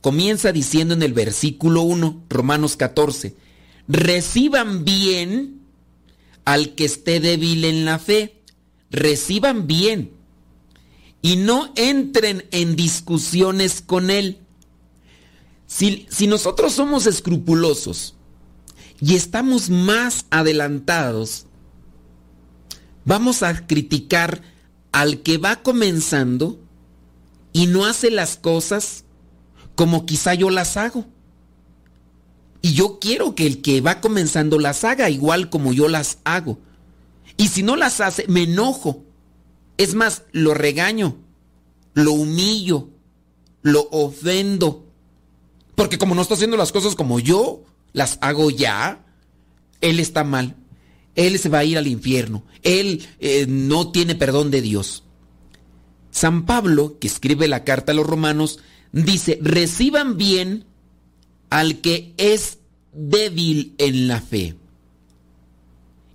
[0.00, 3.36] Comienza diciendo en el versículo 1, Romanos 14,
[3.88, 5.60] reciban bien
[6.46, 8.40] al que esté débil en la fe,
[8.90, 10.12] reciban bien
[11.20, 14.38] y no entren en discusiones con él.
[15.66, 18.14] Si, si nosotros somos escrupulosos
[18.98, 21.47] y estamos más adelantados,
[23.08, 24.42] vamos a criticar
[24.92, 26.60] al que va comenzando
[27.54, 29.04] y no hace las cosas
[29.74, 31.06] como quizá yo las hago.
[32.60, 36.58] Y yo quiero que el que va comenzando las haga igual como yo las hago.
[37.38, 39.04] Y si no las hace, me enojo.
[39.78, 41.16] Es más, lo regaño,
[41.94, 42.90] lo humillo,
[43.62, 44.84] lo ofendo.
[45.76, 47.62] Porque como no está haciendo las cosas como yo
[47.94, 49.06] las hago ya,
[49.80, 50.57] él está mal
[51.18, 52.44] él se va a ir al infierno.
[52.62, 55.02] Él eh, no tiene perdón de Dios.
[56.12, 58.60] San Pablo, que escribe la carta a los romanos,
[58.92, 60.64] dice, reciban bien
[61.50, 62.58] al que es
[62.92, 64.54] débil en la fe.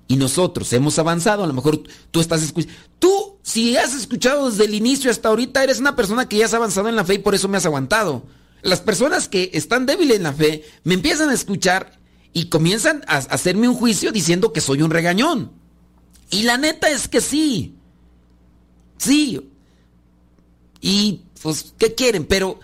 [0.07, 2.73] Y nosotros hemos avanzado, a lo mejor tú estás escuchando.
[2.97, 6.53] Tú, si has escuchado desde el inicio hasta ahorita, eres una persona que ya has
[6.53, 8.23] avanzado en la fe y por eso me has aguantado.
[8.61, 11.99] Las personas que están débiles en la fe me empiezan a escuchar
[12.33, 15.51] y comienzan a hacerme un juicio diciendo que soy un regañón.
[16.31, 17.75] Y la neta es que sí.
[18.97, 19.49] Sí.
[20.81, 22.25] Y pues, ¿qué quieren?
[22.25, 22.59] Pero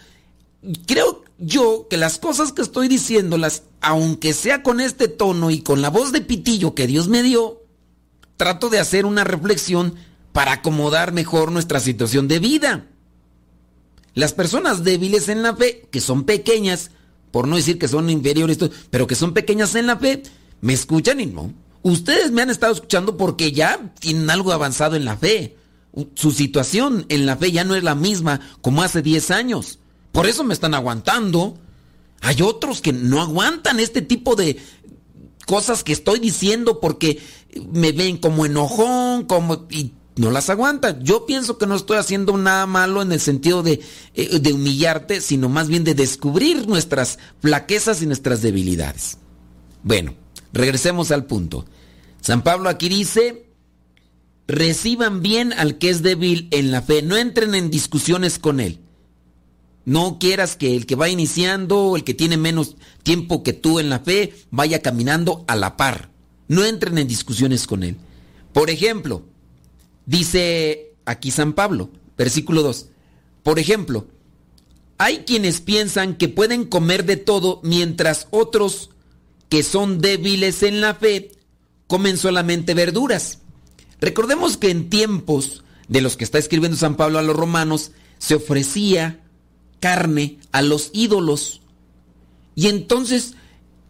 [0.87, 5.81] creo yo que las cosas que estoy diciéndolas, aunque sea con este tono y con
[5.81, 7.63] la voz de pitillo que Dios me dio,
[8.37, 9.95] trato de hacer una reflexión
[10.33, 12.87] para acomodar mejor nuestra situación de vida.
[14.15, 16.91] Las personas débiles en la fe, que son pequeñas,
[17.31, 18.57] por no decir que son inferiores,
[18.89, 20.23] pero que son pequeñas en la fe,
[20.61, 21.53] me escuchan y no.
[21.81, 25.55] Ustedes me han estado escuchando porque ya tienen algo avanzado en la fe.
[26.15, 29.79] Su situación en la fe ya no es la misma como hace 10 años.
[30.11, 31.57] Por eso me están aguantando.
[32.21, 34.57] Hay otros que no aguantan este tipo de
[35.45, 37.19] cosas que estoy diciendo porque
[37.71, 39.67] me ven como enojón, como
[40.19, 40.99] no las aguanta.
[40.99, 43.79] Yo pienso que no estoy haciendo nada malo en el sentido de,
[44.15, 49.17] eh, de humillarte, sino más bien de descubrir nuestras flaquezas y nuestras debilidades.
[49.81, 50.13] Bueno,
[50.51, 51.65] regresemos al punto.
[52.19, 53.49] San Pablo aquí dice,
[54.45, 58.81] reciban bien al que es débil en la fe, no entren en discusiones con él.
[59.85, 63.89] No quieras que el que va iniciando, el que tiene menos tiempo que tú en
[63.89, 66.11] la fe, vaya caminando a la par.
[66.49, 67.95] No entren en discusiones con él.
[68.51, 69.23] Por ejemplo,
[70.09, 72.87] Dice aquí San Pablo, versículo 2.
[73.43, 74.07] Por ejemplo,
[74.97, 78.89] hay quienes piensan que pueden comer de todo mientras otros
[79.49, 81.29] que son débiles en la fe
[81.85, 83.37] comen solamente verduras.
[84.01, 88.33] Recordemos que en tiempos de los que está escribiendo San Pablo a los romanos, se
[88.33, 89.19] ofrecía
[89.79, 91.61] carne a los ídolos.
[92.55, 93.35] Y entonces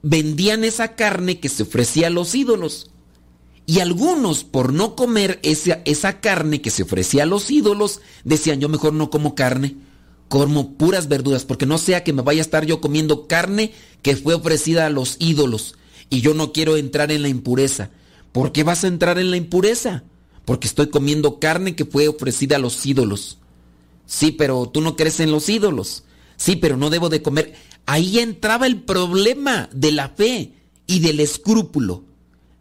[0.01, 2.91] vendían esa carne que se ofrecía a los ídolos.
[3.70, 8.59] Y algunos, por no comer esa, esa carne que se ofrecía a los ídolos, decían,
[8.59, 9.76] yo mejor no como carne,
[10.28, 14.15] como puras verduras, porque no sea que me vaya a estar yo comiendo carne que
[14.15, 15.76] fue ofrecida a los ídolos
[16.09, 17.91] y yo no quiero entrar en la impureza.
[18.32, 20.03] ¿Por qué vas a entrar en la impureza?
[20.45, 23.38] Porque estoy comiendo carne que fue ofrecida a los ídolos.
[24.07, 26.05] Sí, pero tú no crees en los ídolos.
[26.38, 27.53] Sí, pero no debo de comer.
[27.86, 30.53] Ahí entraba el problema de la fe
[30.88, 32.03] y del escrúpulo.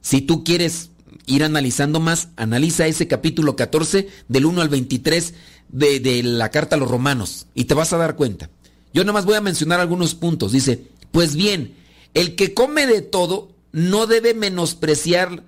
[0.02, 0.90] Si tú quieres
[1.28, 5.34] ir analizando más, analiza ese capítulo 14 del 1 al 23
[5.68, 8.50] de, la carta a los romanos y te vas a dar cuenta.
[8.92, 10.52] Yo nomás voy a mencionar algunos puntos.
[10.52, 11.76] Dice, pues bien,
[12.14, 15.44] el que come de todo no debe menospreciar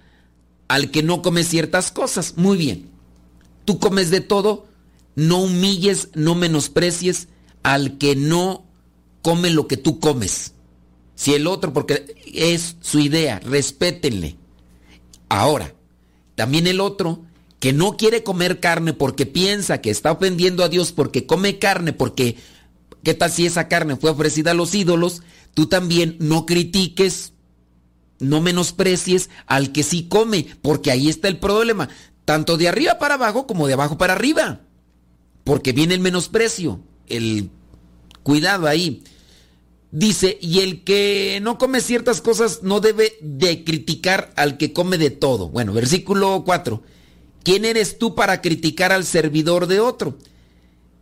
[0.68, 2.34] al que no come ciertas cosas.
[2.36, 2.90] Muy bien.
[3.64, 4.66] Tú comes de todo,
[5.14, 7.28] no humilles, no menosprecies
[7.62, 8.64] al que no
[9.22, 10.52] come lo que tú comes.
[11.14, 14.36] Si el otro, porque es su idea, respétenle.
[15.30, 15.74] Ahora,
[16.34, 17.22] también el otro
[17.60, 21.92] que no quiere comer carne porque piensa que está ofendiendo a Dios porque come carne,
[21.92, 22.36] porque
[23.04, 25.22] ¿qué tal si esa carne fue ofrecida a los ídolos?
[25.54, 27.32] Tú también no critiques,
[28.18, 31.88] no menosprecies al que sí come, porque ahí está el problema,
[32.24, 34.62] tanto de arriba para abajo como de abajo para arriba,
[35.44, 37.50] porque viene el menosprecio, el
[38.24, 39.04] cuidado ahí.
[39.92, 44.98] Dice, y el que no come ciertas cosas no debe de criticar al que come
[44.98, 45.48] de todo.
[45.48, 46.82] Bueno, versículo 4.
[47.42, 50.16] ¿Quién eres tú para criticar al servidor de otro?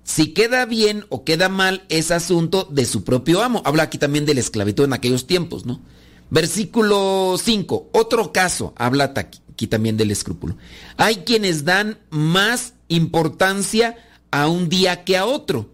[0.04, 3.60] Si queda bien o queda mal es asunto de su propio amo.
[3.66, 5.82] Habla aquí también de la esclavitud en aquellos tiempos, ¿no?
[6.30, 7.90] Versículo 5.
[7.92, 8.72] Otro caso.
[8.76, 10.56] Habla aquí también del escrúpulo.
[10.96, 13.96] Hay quienes dan más importancia
[14.30, 15.70] a un día que a otro.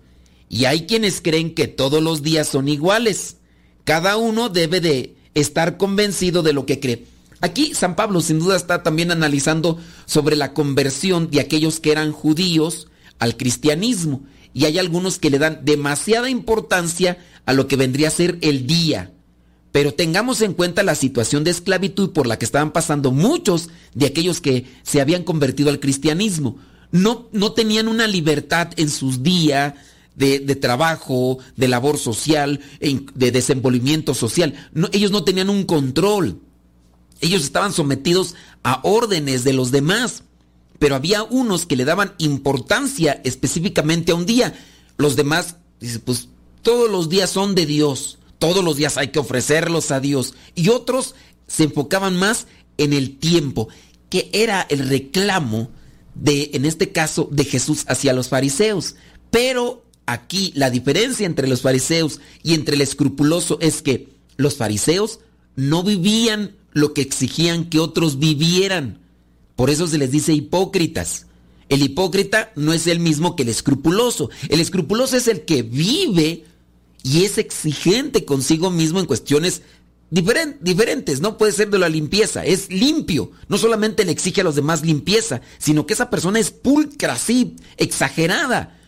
[0.49, 3.37] Y hay quienes creen que todos los días son iguales.
[3.85, 7.07] Cada uno debe de estar convencido de lo que cree.
[7.41, 12.13] Aquí San Pablo sin duda está también analizando sobre la conversión de aquellos que eran
[12.13, 12.89] judíos
[13.19, 14.23] al cristianismo.
[14.55, 18.67] Y hay algunos que le dan demasiada importancia a lo que vendría a ser el
[18.67, 19.13] día.
[19.73, 24.07] Pero tengamos en cuenta la situación de esclavitud por la que estaban pasando muchos de
[24.07, 26.59] aquellos que se habían convertido al cristianismo.
[26.93, 29.75] No, no tenían una libertad en sus días
[30.17, 34.55] de, trabajo, de labor social, de desenvolvimiento social.
[34.93, 36.41] ellos no tenían un control.
[37.21, 40.25] Ellos estaban sometidos a órdenes de los demás,
[40.79, 44.55] pero había unos que le daban importancia específicamente a un día.
[44.97, 45.57] Los demás,
[46.05, 46.29] pues
[46.63, 50.35] todos los días son de Dios, todos los días hay que ofrecerlos a Dios.
[50.55, 51.15] Y otros
[51.47, 52.47] se enfocaban más
[52.79, 53.69] en el tiempo,
[54.11, 55.71] que era el reclamo
[56.15, 58.97] de, en este caso, de Jesús hacia los fariseos.
[59.31, 65.21] Pero aquí la diferencia entre los fariseos y entre el escrupuloso es que los fariseos
[65.57, 69.01] no vivían lo que exigían que otros vivieran.
[69.57, 71.27] Por eso se les dice hipócritas.
[71.69, 74.31] El hipócrita no es el mismo que el escrupuloso.
[74.49, 76.45] El escrupuloso es el que vive
[77.03, 79.63] y es exigente consigo mismo en cuestiones
[80.11, 81.21] diferentes.
[81.21, 83.31] No puede ser de la limpieza, es limpio.
[83.49, 87.57] No solamente le exige a los demás limpieza, sino que esa persona es pulcra, así,
[87.77, 88.79] exagerada.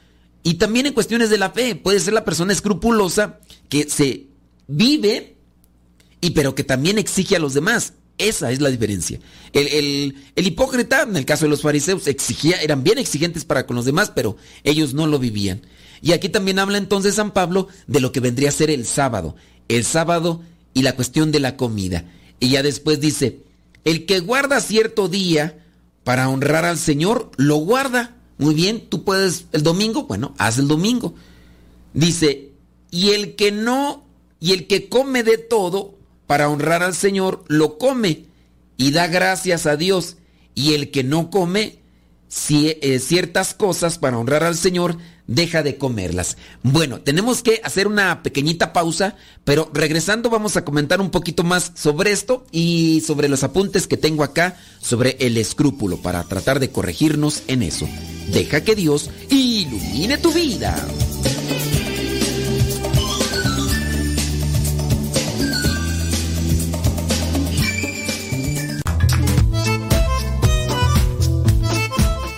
[0.46, 4.28] Y también en cuestiones de la fe, puede ser la persona escrupulosa que se
[4.68, 5.38] vive
[6.20, 7.94] y pero que también exige a los demás.
[8.16, 9.18] Esa es la diferencia.
[9.52, 13.86] El, hipócrita, en el caso de los fariseos, exigía, eran bien exigentes para con los
[13.86, 15.62] demás, pero ellos no lo vivían.
[16.00, 19.34] Y aquí también habla entonces San Pablo de lo que vendría a ser el sábado.
[19.66, 20.44] El sábado
[20.74, 22.04] y la cuestión de la comida.
[22.38, 23.40] Y ya después dice,
[23.82, 25.58] el que guarda cierto día
[26.04, 28.15] para honrar al Señor, lo guarda.
[28.38, 31.14] Muy bien, tú puedes el domingo, bueno, haz el domingo.
[31.94, 32.50] Dice,
[32.90, 34.04] y el que no,
[34.40, 35.94] y el que come de todo,
[36.26, 38.24] para honrar al Señor lo come
[38.76, 40.16] y da gracias a Dios.
[40.54, 41.78] Y el que no come
[42.50, 46.36] eh, ciertas cosas para honrar al Señor, deja de comerlas.
[46.62, 51.72] Bueno, tenemos que hacer una pequeñita pausa, pero regresando vamos a comentar un poquito más
[51.74, 56.70] sobre esto y sobre los apuntes que tengo acá sobre el escrúpulo para tratar de
[56.70, 57.88] corregirnos en eso.
[58.32, 60.74] Deja que Dios ilumine tu vida.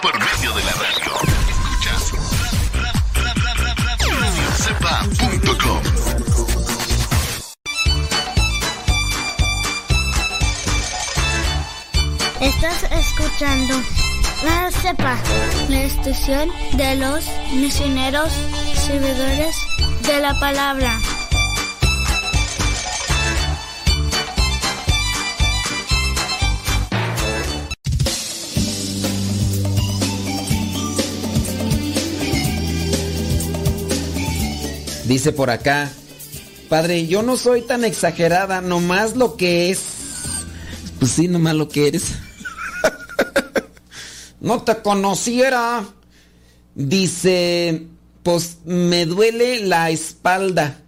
[0.00, 1.12] por medio de la radio.
[1.48, 2.12] Escuchas
[4.20, 5.82] radiocepa.com.
[12.40, 13.74] Estás escuchando
[14.44, 15.16] la cepa,
[15.68, 17.24] la estación de los
[17.54, 18.32] misioneros
[18.74, 19.56] servidores
[20.02, 20.98] de la palabra.
[35.08, 35.90] Dice por acá,
[36.68, 39.80] padre, yo no soy tan exagerada, nomás lo que es.
[40.98, 42.12] Pues sí, nomás lo que eres.
[44.40, 45.82] no te conociera.
[46.74, 47.86] Dice,
[48.22, 50.78] pues me duele la espalda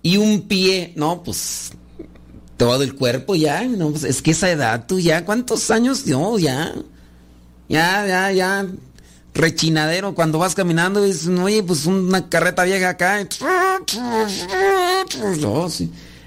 [0.00, 0.94] y un pie.
[0.96, 1.72] No, pues
[2.56, 3.64] todo el cuerpo ya.
[3.64, 6.06] No, pues, es que esa edad, tú ya, ¿cuántos años?
[6.06, 6.72] No, ya.
[7.68, 8.66] Ya, ya, ya
[9.34, 13.26] rechinadero cuando vas caminando y dices, oye, pues una carreta vieja acá.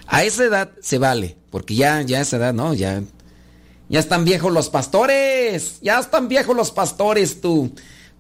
[0.08, 3.02] A esa edad se vale, porque ya, ya a esa edad, no, ya.
[3.88, 7.72] Ya están viejos los pastores, ya están viejos los pastores, tú.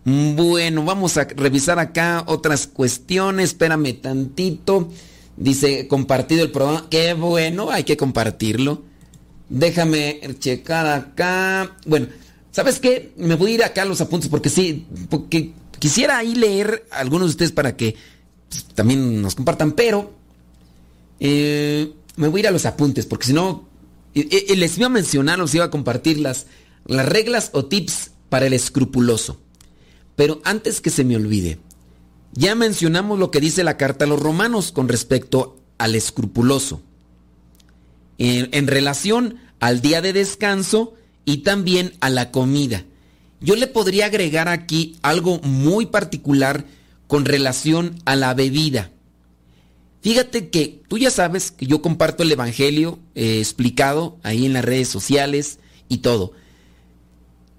[0.04, 4.90] Bueno, vamos a revisar acá otras cuestiones, espérame tantito.
[5.36, 6.88] Dice, compartido el programa.
[6.90, 8.84] Qué bueno, hay que compartirlo.
[9.50, 11.76] Déjame checar acá.
[11.86, 12.08] Bueno,
[12.56, 13.12] ¿Sabes qué?
[13.18, 17.00] Me voy a ir acá a los apuntes porque sí, porque quisiera ahí leer a
[17.00, 17.98] algunos de ustedes para que
[18.48, 20.14] pues, también nos compartan, pero
[21.20, 23.68] eh, me voy a ir a los apuntes porque si no,
[24.14, 26.46] les iba a mencionar, los iba a compartir las,
[26.86, 29.38] las reglas o tips para el escrupuloso.
[30.16, 31.60] Pero antes que se me olvide,
[32.32, 36.82] ya mencionamos lo que dice la carta a los romanos con respecto al escrupuloso.
[38.18, 40.94] en relación al día de descanso,
[41.26, 42.86] y también a la comida.
[43.42, 46.66] Yo le podría agregar aquí algo muy particular
[47.08, 48.92] con relación a la bebida.
[50.02, 54.64] Fíjate que tú ya sabes que yo comparto el Evangelio eh, explicado ahí en las
[54.64, 55.60] redes sociales
[55.90, 56.34] y todo.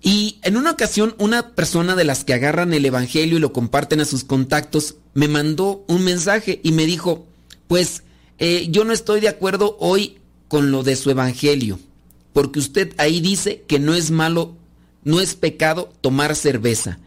[0.00, 4.00] Y en una ocasión una persona de las que agarran el Evangelio y lo comparten
[4.00, 7.26] a sus contactos me mandó un mensaje y me dijo,
[7.66, 8.04] pues
[8.38, 11.80] eh, yo no estoy de acuerdo hoy con lo de su Evangelio
[12.37, 14.55] porque usted ahí dice que no es malo,
[15.05, 16.99] no es pecado tomar cerveza.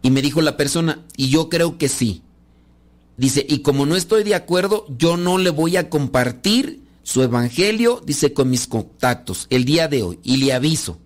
[0.00, 2.22] Y me dijo la persona, y yo creo que sí.
[3.18, 8.02] Dice, y como no estoy de acuerdo, yo no le voy a compartir su evangelio,
[8.06, 10.98] dice, con mis contactos el día de hoy, y le aviso.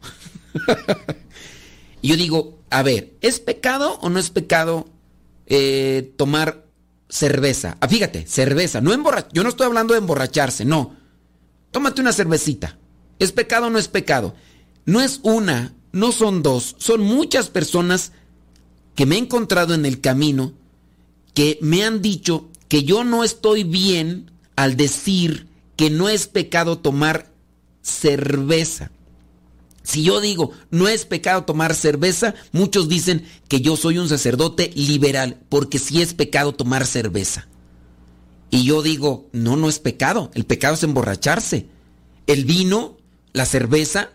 [2.00, 4.86] yo digo, a ver, ¿es pecado o no es pecado
[5.46, 6.64] eh, tomar
[7.08, 7.76] cerveza?
[7.80, 8.92] Ah, fíjate, cerveza, no
[9.32, 10.94] yo no estoy hablando de emborracharse, no.
[11.72, 12.77] Tómate una cervecita.
[13.18, 14.34] ¿Es pecado o no es pecado?
[14.84, 18.12] No es una, no son dos, son muchas personas
[18.94, 20.52] que me he encontrado en el camino
[21.34, 25.46] que me han dicho que yo no estoy bien al decir
[25.76, 27.32] que no es pecado tomar
[27.82, 28.90] cerveza.
[29.82, 34.70] Si yo digo no es pecado tomar cerveza, muchos dicen que yo soy un sacerdote
[34.74, 37.48] liberal porque sí es pecado tomar cerveza.
[38.50, 41.66] Y yo digo, no, no es pecado, el pecado es emborracharse.
[42.26, 42.97] El vino
[43.32, 44.10] la cerveza,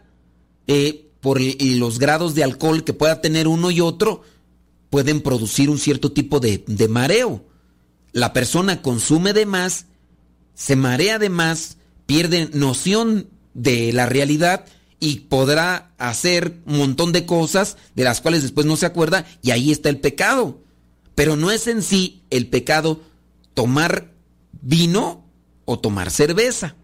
[0.68, 4.24] eh, por los grados de alcohol que pueda tener uno y otro,
[4.90, 7.46] pueden producir un cierto tipo de, de mareo.
[8.12, 9.88] La persona consume de más,
[10.54, 14.66] se marea de más, pierde noción de la realidad
[15.00, 19.52] y podrá hacer un montón de cosas de las cuales después no se acuerda y
[19.52, 20.60] ahí está el pecado.
[21.16, 23.02] Pero no es en sí el pecado
[23.54, 24.12] tomar
[24.62, 25.26] vino
[25.66, 26.76] o tomar cerveza.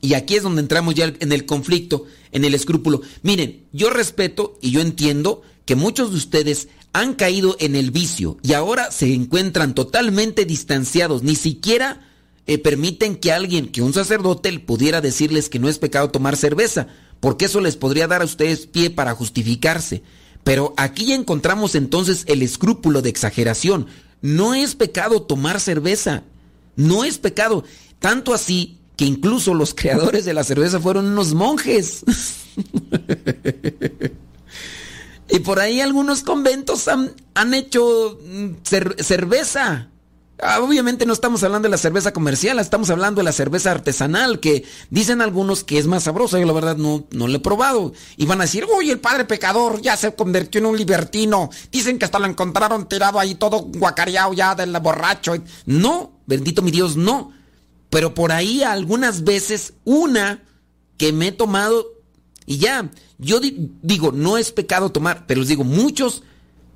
[0.00, 3.02] Y aquí es donde entramos ya en el conflicto, en el escrúpulo.
[3.22, 8.38] Miren, yo respeto y yo entiendo que muchos de ustedes han caído en el vicio
[8.42, 12.00] y ahora se encuentran totalmente distanciados, ni siquiera
[12.46, 16.88] eh, permiten que alguien, que un sacerdote pudiera decirles que no es pecado tomar cerveza,
[17.20, 20.02] porque eso les podría dar a ustedes pie para justificarse.
[20.42, 23.86] Pero aquí encontramos entonces el escrúpulo de exageración.
[24.22, 26.24] No es pecado tomar cerveza,
[26.76, 27.62] no es pecado.
[28.00, 32.02] Tanto así que incluso los creadores de la cerveza fueron unos monjes.
[35.30, 38.56] y por ahí algunos conventos han, hecho mm,
[38.98, 39.88] cerveza.
[40.42, 44.38] Ah, obviamente no estamos hablando de la cerveza comercial, estamos hablando de la cerveza artesanal,
[44.38, 46.38] que dicen algunos que es más sabrosa.
[46.38, 47.94] Yo la verdad no, no lo he probado.
[48.18, 51.48] Y van a decir, uy, el padre pecador ya se convirtió en un libertino.
[51.72, 55.36] Dicen que hasta lo encontraron tirado ahí todo guacareado ya del borracho.
[55.64, 57.39] No, bendito mi Dios, no
[57.90, 60.42] pero por ahí algunas veces una
[60.96, 62.00] que me he tomado
[62.46, 66.24] y ya, yo digo, no es pecado tomar, pero les digo, muchos,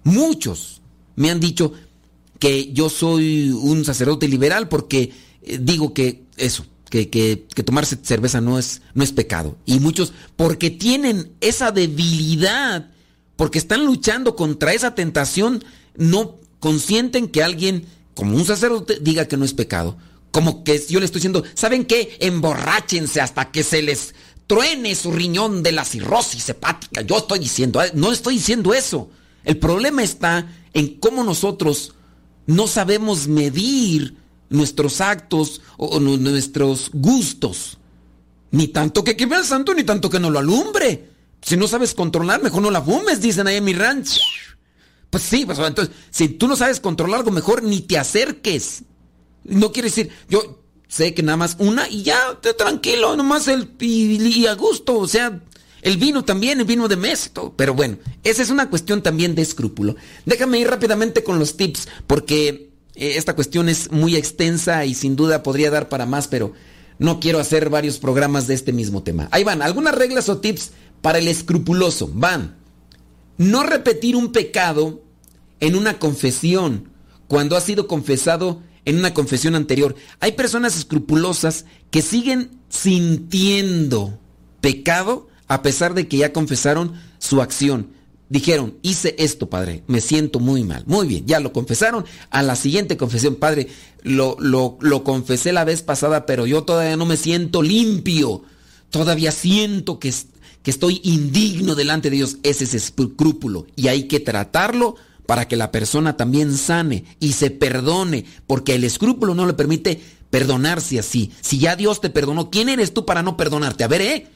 [0.04, 0.82] muchos
[1.16, 1.72] me han dicho
[2.38, 5.12] que yo soy un sacerdote liberal porque
[5.42, 9.56] eh, digo que eso, que, que, que, tomarse cerveza no es, no es pecado.
[9.66, 12.90] Y muchos, porque tienen esa debilidad,
[13.34, 15.64] porque están luchando contra esa tentación,
[15.96, 19.96] no consienten que alguien, como un sacerdote, diga que no es pecado.
[20.34, 22.16] Como que yo le estoy diciendo, ¿saben qué?
[22.18, 24.16] Emborráchense hasta que se les
[24.48, 27.02] truene su riñón de la cirrosis hepática.
[27.02, 29.10] Yo estoy diciendo, eh, no estoy diciendo eso.
[29.44, 31.94] El problema está en cómo nosotros
[32.48, 34.16] no sabemos medir
[34.50, 37.78] nuestros actos o, nuestros gustos.
[38.50, 41.10] Ni tanto que queme el santo, ni tanto que no lo alumbre.
[41.42, 44.18] Si no sabes controlar, mejor no la fumes, dicen ahí en mi ranch.
[45.10, 48.82] Pues sí, pues entonces, si tú no sabes controlar algo, mejor ni te acerques.
[49.44, 54.46] No quiere decir, yo sé que nada más una y ya, tranquilo, nomás el y,
[54.46, 55.42] a gusto, o sea,
[55.82, 59.42] el vino también, el vino de mes, pero bueno, esa es una cuestión también de
[59.42, 59.96] escrúpulo.
[60.24, 65.16] Déjame ir rápidamente con los tips, porque eh, esta cuestión es muy extensa y sin
[65.16, 66.52] duda podría dar para más, pero
[66.98, 69.28] no quiero hacer varios programas de este mismo tema.
[69.30, 70.70] Ahí van, algunas reglas o tips
[71.02, 72.08] para el escrupuloso.
[72.14, 72.56] Van,
[73.36, 75.02] no repetir un pecado
[75.60, 76.90] en una confesión
[77.26, 79.94] cuando ha sido confesado en una confesión anterior.
[80.20, 84.18] Hay personas escrupulosas que siguen sintiendo
[84.60, 87.88] pecado a pesar de que ya confesaron su acción
[88.28, 90.84] dijeron, hice esto, Padre, me siento muy mal.
[90.86, 92.04] Muy bien, ya lo confesaron.
[92.30, 93.68] A la siguiente confesión, Padre,
[94.02, 98.42] lo, lo, confesé la vez pasada, pero yo todavía no me siento limpio.
[98.90, 100.12] Todavía siento que,
[100.62, 102.38] que estoy indigno delante de Dios.
[102.42, 103.66] Ese es escrúpulo.
[103.76, 104.96] Y hay que tratarlo
[105.26, 110.00] para que la persona también sane y se perdone, porque el escrúpulo no le permite
[110.30, 111.30] perdonarse así.
[111.40, 113.84] Si ya Dios te perdonó, ¿quién eres tú para no perdonarte?
[113.84, 114.26] A ver, ¿eh?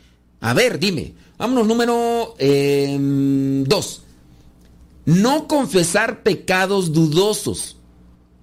[0.41, 1.14] A ver, dime.
[1.36, 4.03] Vámonos, número em, dos.
[5.05, 7.76] No confesar pecados dudosos.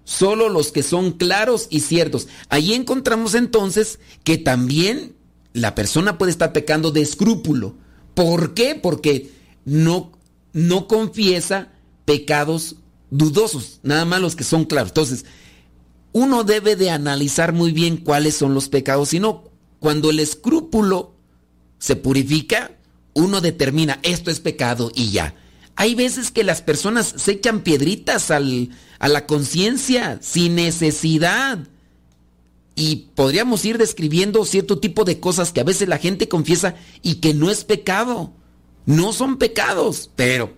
[0.04, 2.28] Solo los que son claros y ciertos.
[2.50, 5.16] Ahí encontramos entonces que también
[5.54, 7.76] la persona puede estar pecando de escrúpulo.
[8.14, 8.76] ¿Por qué?
[8.76, 9.32] Porque
[9.64, 10.12] no,
[10.54, 11.72] no confiesa
[12.06, 12.78] pecados
[13.10, 14.89] dudosos, nada más los que son claros.
[14.89, 15.26] Entonces,
[16.12, 19.43] uno debe de analizar muy bien cuáles son los pecados, si no,
[19.80, 21.16] cuando el escrúpulo
[21.78, 22.72] se purifica,
[23.14, 25.36] uno determina esto es pecado y ya.
[25.76, 31.68] Hay veces que las personas se echan piedritas al, a la conciencia sin necesidad.
[32.76, 37.16] Y podríamos ir describiendo cierto tipo de cosas que a veces la gente confiesa y
[37.16, 38.34] que no es pecado.
[38.86, 40.56] No son pecados, pero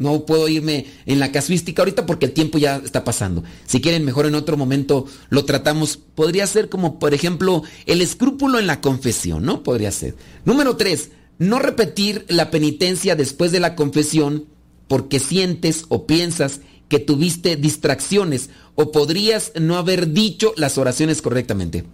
[0.00, 3.44] no puedo irme en la casuística ahorita porque el tiempo ya está pasando.
[3.66, 5.98] Si quieren, mejor en otro momento lo tratamos.
[5.98, 9.62] Podría ser como, por ejemplo, el escrúpulo en la confesión, ¿no?
[9.62, 10.16] Podría ser.
[10.46, 14.46] Número tres, no repetir la penitencia después de la confesión
[14.88, 21.84] porque sientes o piensas que tuviste distracciones o podrías no haber dicho las oraciones correctamente.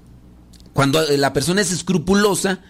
[0.73, 2.61] Cuando la persona es escrupulosa,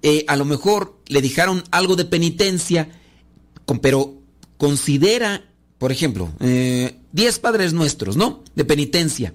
[0.00, 2.88] eh, a lo mejor le dijeron algo de penitencia,
[3.82, 4.23] pero
[4.58, 5.44] considera,
[5.78, 8.42] por ejemplo, 10 eh, padres nuestros, ¿no?
[8.54, 9.34] De penitencia.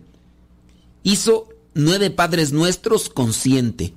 [1.04, 3.94] Hizo nueve padres nuestros consciente.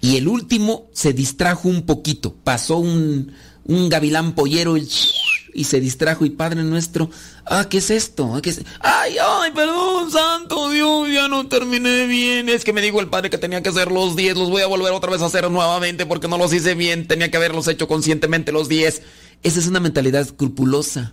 [0.00, 2.34] Y el último se distrajo un poquito.
[2.44, 3.32] Pasó un,
[3.64, 6.26] un gavilán pollero y se distrajo.
[6.26, 7.10] Y Padre nuestro,
[7.46, 8.38] ah, ¿qué es esto?
[8.42, 8.60] ¿Qué es?
[8.80, 12.48] Ay, ay, perdón, santo Dios, ya no terminé bien.
[12.48, 14.36] Es que me dijo el Padre que tenía que hacer los 10.
[14.36, 17.06] Los voy a volver otra vez a hacer nuevamente porque no los hice bien.
[17.06, 19.02] Tenía que haberlos hecho conscientemente los 10.
[19.44, 21.12] Esa es una mentalidad escrupulosa.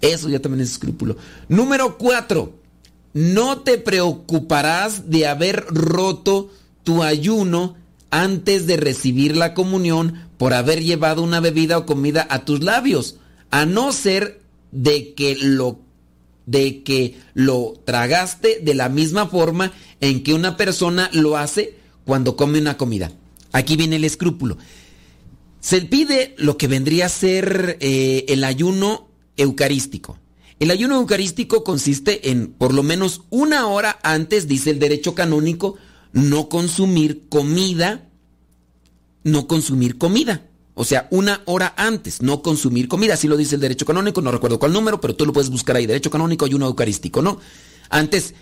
[0.00, 1.16] Eso ya también es escrúpulo.
[1.48, 2.54] Número cuatro,
[3.12, 6.50] no te preocuparás de haber roto
[6.84, 7.76] tu ayuno
[8.10, 13.16] antes de recibir la comunión por haber llevado una bebida o comida a tus labios,
[13.50, 14.40] a no ser
[14.72, 15.80] de que lo
[16.46, 22.34] de que lo tragaste de la misma forma en que una persona lo hace cuando
[22.34, 23.12] come una comida.
[23.52, 24.56] Aquí viene el escrúpulo.
[25.60, 30.18] Se pide lo que vendría a ser eh, el ayuno eucarístico.
[30.58, 35.76] El ayuno eucarístico consiste en por lo menos una hora antes, dice el derecho canónico,
[36.12, 38.08] no consumir comida,
[39.24, 40.46] no consumir comida.
[40.74, 43.14] O sea, una hora antes, no consumir comida.
[43.14, 45.76] Así lo dice el derecho canónico, no recuerdo cuál número, pero tú lo puedes buscar
[45.76, 45.86] ahí.
[45.86, 47.38] Derecho canónico, ayuno eucarístico, ¿no?
[47.90, 48.34] Antes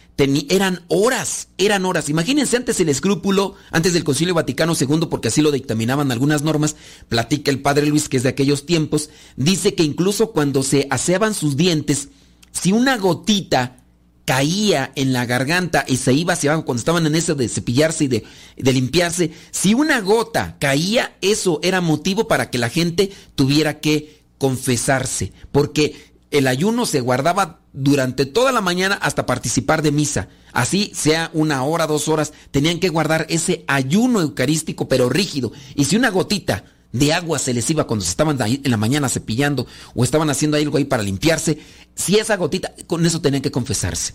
[0.49, 2.09] eran horas, eran horas.
[2.09, 6.77] Imagínense antes el escrúpulo, antes del Concilio Vaticano II, porque así lo dictaminaban algunas normas,
[7.09, 11.35] platica el padre Luis, que es de aquellos tiempos, dice que incluso cuando se aseaban
[11.35, 12.09] sus dientes,
[12.51, 13.85] si una gotita
[14.25, 18.05] caía en la garganta y se iba hacia abajo cuando estaban en eso de cepillarse
[18.05, 18.25] y de,
[18.57, 24.19] de, limpiarse, si una gota caía, eso era motivo para que la gente tuviera que
[24.37, 30.29] confesarse, porque el ayuno se guardaba durante toda la mañana hasta participar de misa.
[30.53, 35.53] Así sea una hora, dos horas, tenían que guardar ese ayuno eucarístico pero rígido.
[35.75, 39.09] Y si una gotita de agua se les iba cuando se estaban en la mañana
[39.09, 41.59] cepillando o estaban haciendo algo ahí para limpiarse,
[41.95, 44.15] si esa gotita, con eso tenían que confesarse.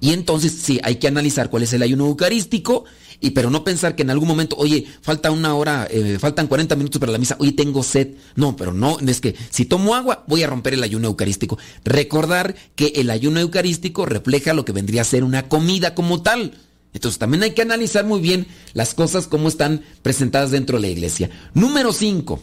[0.00, 2.84] Y entonces sí, hay que analizar cuál es el ayuno eucarístico,
[3.22, 6.74] y pero no pensar que en algún momento, oye, falta una hora, eh, faltan 40
[6.74, 8.16] minutos para la misa, oye, tengo sed.
[8.34, 11.56] No, pero no, es que si tomo agua, voy a romper el ayuno eucarístico.
[11.84, 16.58] Recordar que el ayuno eucarístico refleja lo que vendría a ser una comida como tal.
[16.92, 20.92] Entonces también hay que analizar muy bien las cosas como están presentadas dentro de la
[20.92, 21.30] iglesia.
[21.54, 22.42] Número 5.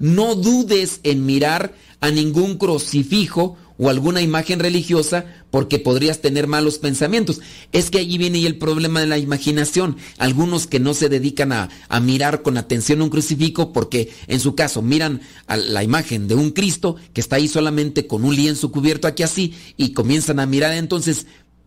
[0.00, 6.78] No dudes en mirar a ningún crucifijo o alguna imagen religiosa porque podrías tener malos
[6.78, 7.40] pensamientos.
[7.72, 9.96] Es que allí viene el problema de la imaginación.
[10.18, 14.54] Algunos que no se dedican a, a, mirar con atención un crucifijo porque en su
[14.54, 18.70] caso miran a la imagen de un Cristo que está ahí solamente con un lienzo
[18.72, 21.26] cubierto aquí así y comienzan a mirar entonces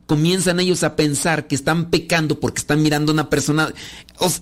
[0.10, 3.72] comienzan ellos a pensar que están pecando porque están mirando a una persona.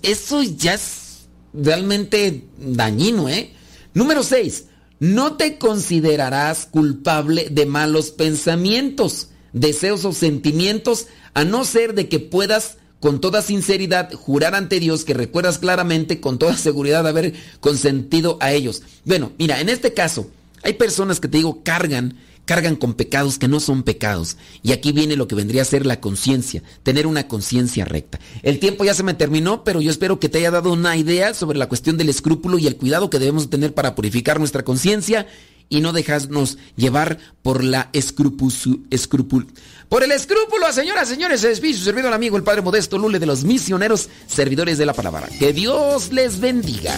[0.02, 3.52] Eso ya es realmente dañino, ¿eh?
[3.94, 4.64] Número 6.
[5.00, 12.20] No te considerarás culpable de malos pensamientos, deseos o sentimientos, a no ser de que
[12.20, 18.38] puedas con toda sinceridad jurar ante Dios que recuerdas claramente con toda seguridad haber consentido
[18.42, 18.82] a ellos.
[19.06, 20.30] Bueno, mira, en este caso,
[20.64, 22.18] hay personas que te digo cargan
[22.48, 24.38] cargan con pecados que no son pecados.
[24.64, 28.20] Y aquí viene lo que vendría a ser la conciencia, tener una conciencia recta.
[28.42, 31.36] El tiempo ya se me terminó, pero yo espero que te haya dado una idea
[31.36, 35.28] sobre la cuestión del escrúpulo y el cuidado que debemos tener para purificar nuestra conciencia
[35.70, 39.48] y no dejarnos llevar por la escrúpulo.
[39.90, 43.26] Por el escrúpulo, señoras, señores, se despide su servidor amigo el Padre Modesto Lule de
[43.26, 45.28] los misioneros servidores de la palabra.
[45.40, 46.98] Que Dios les bendiga.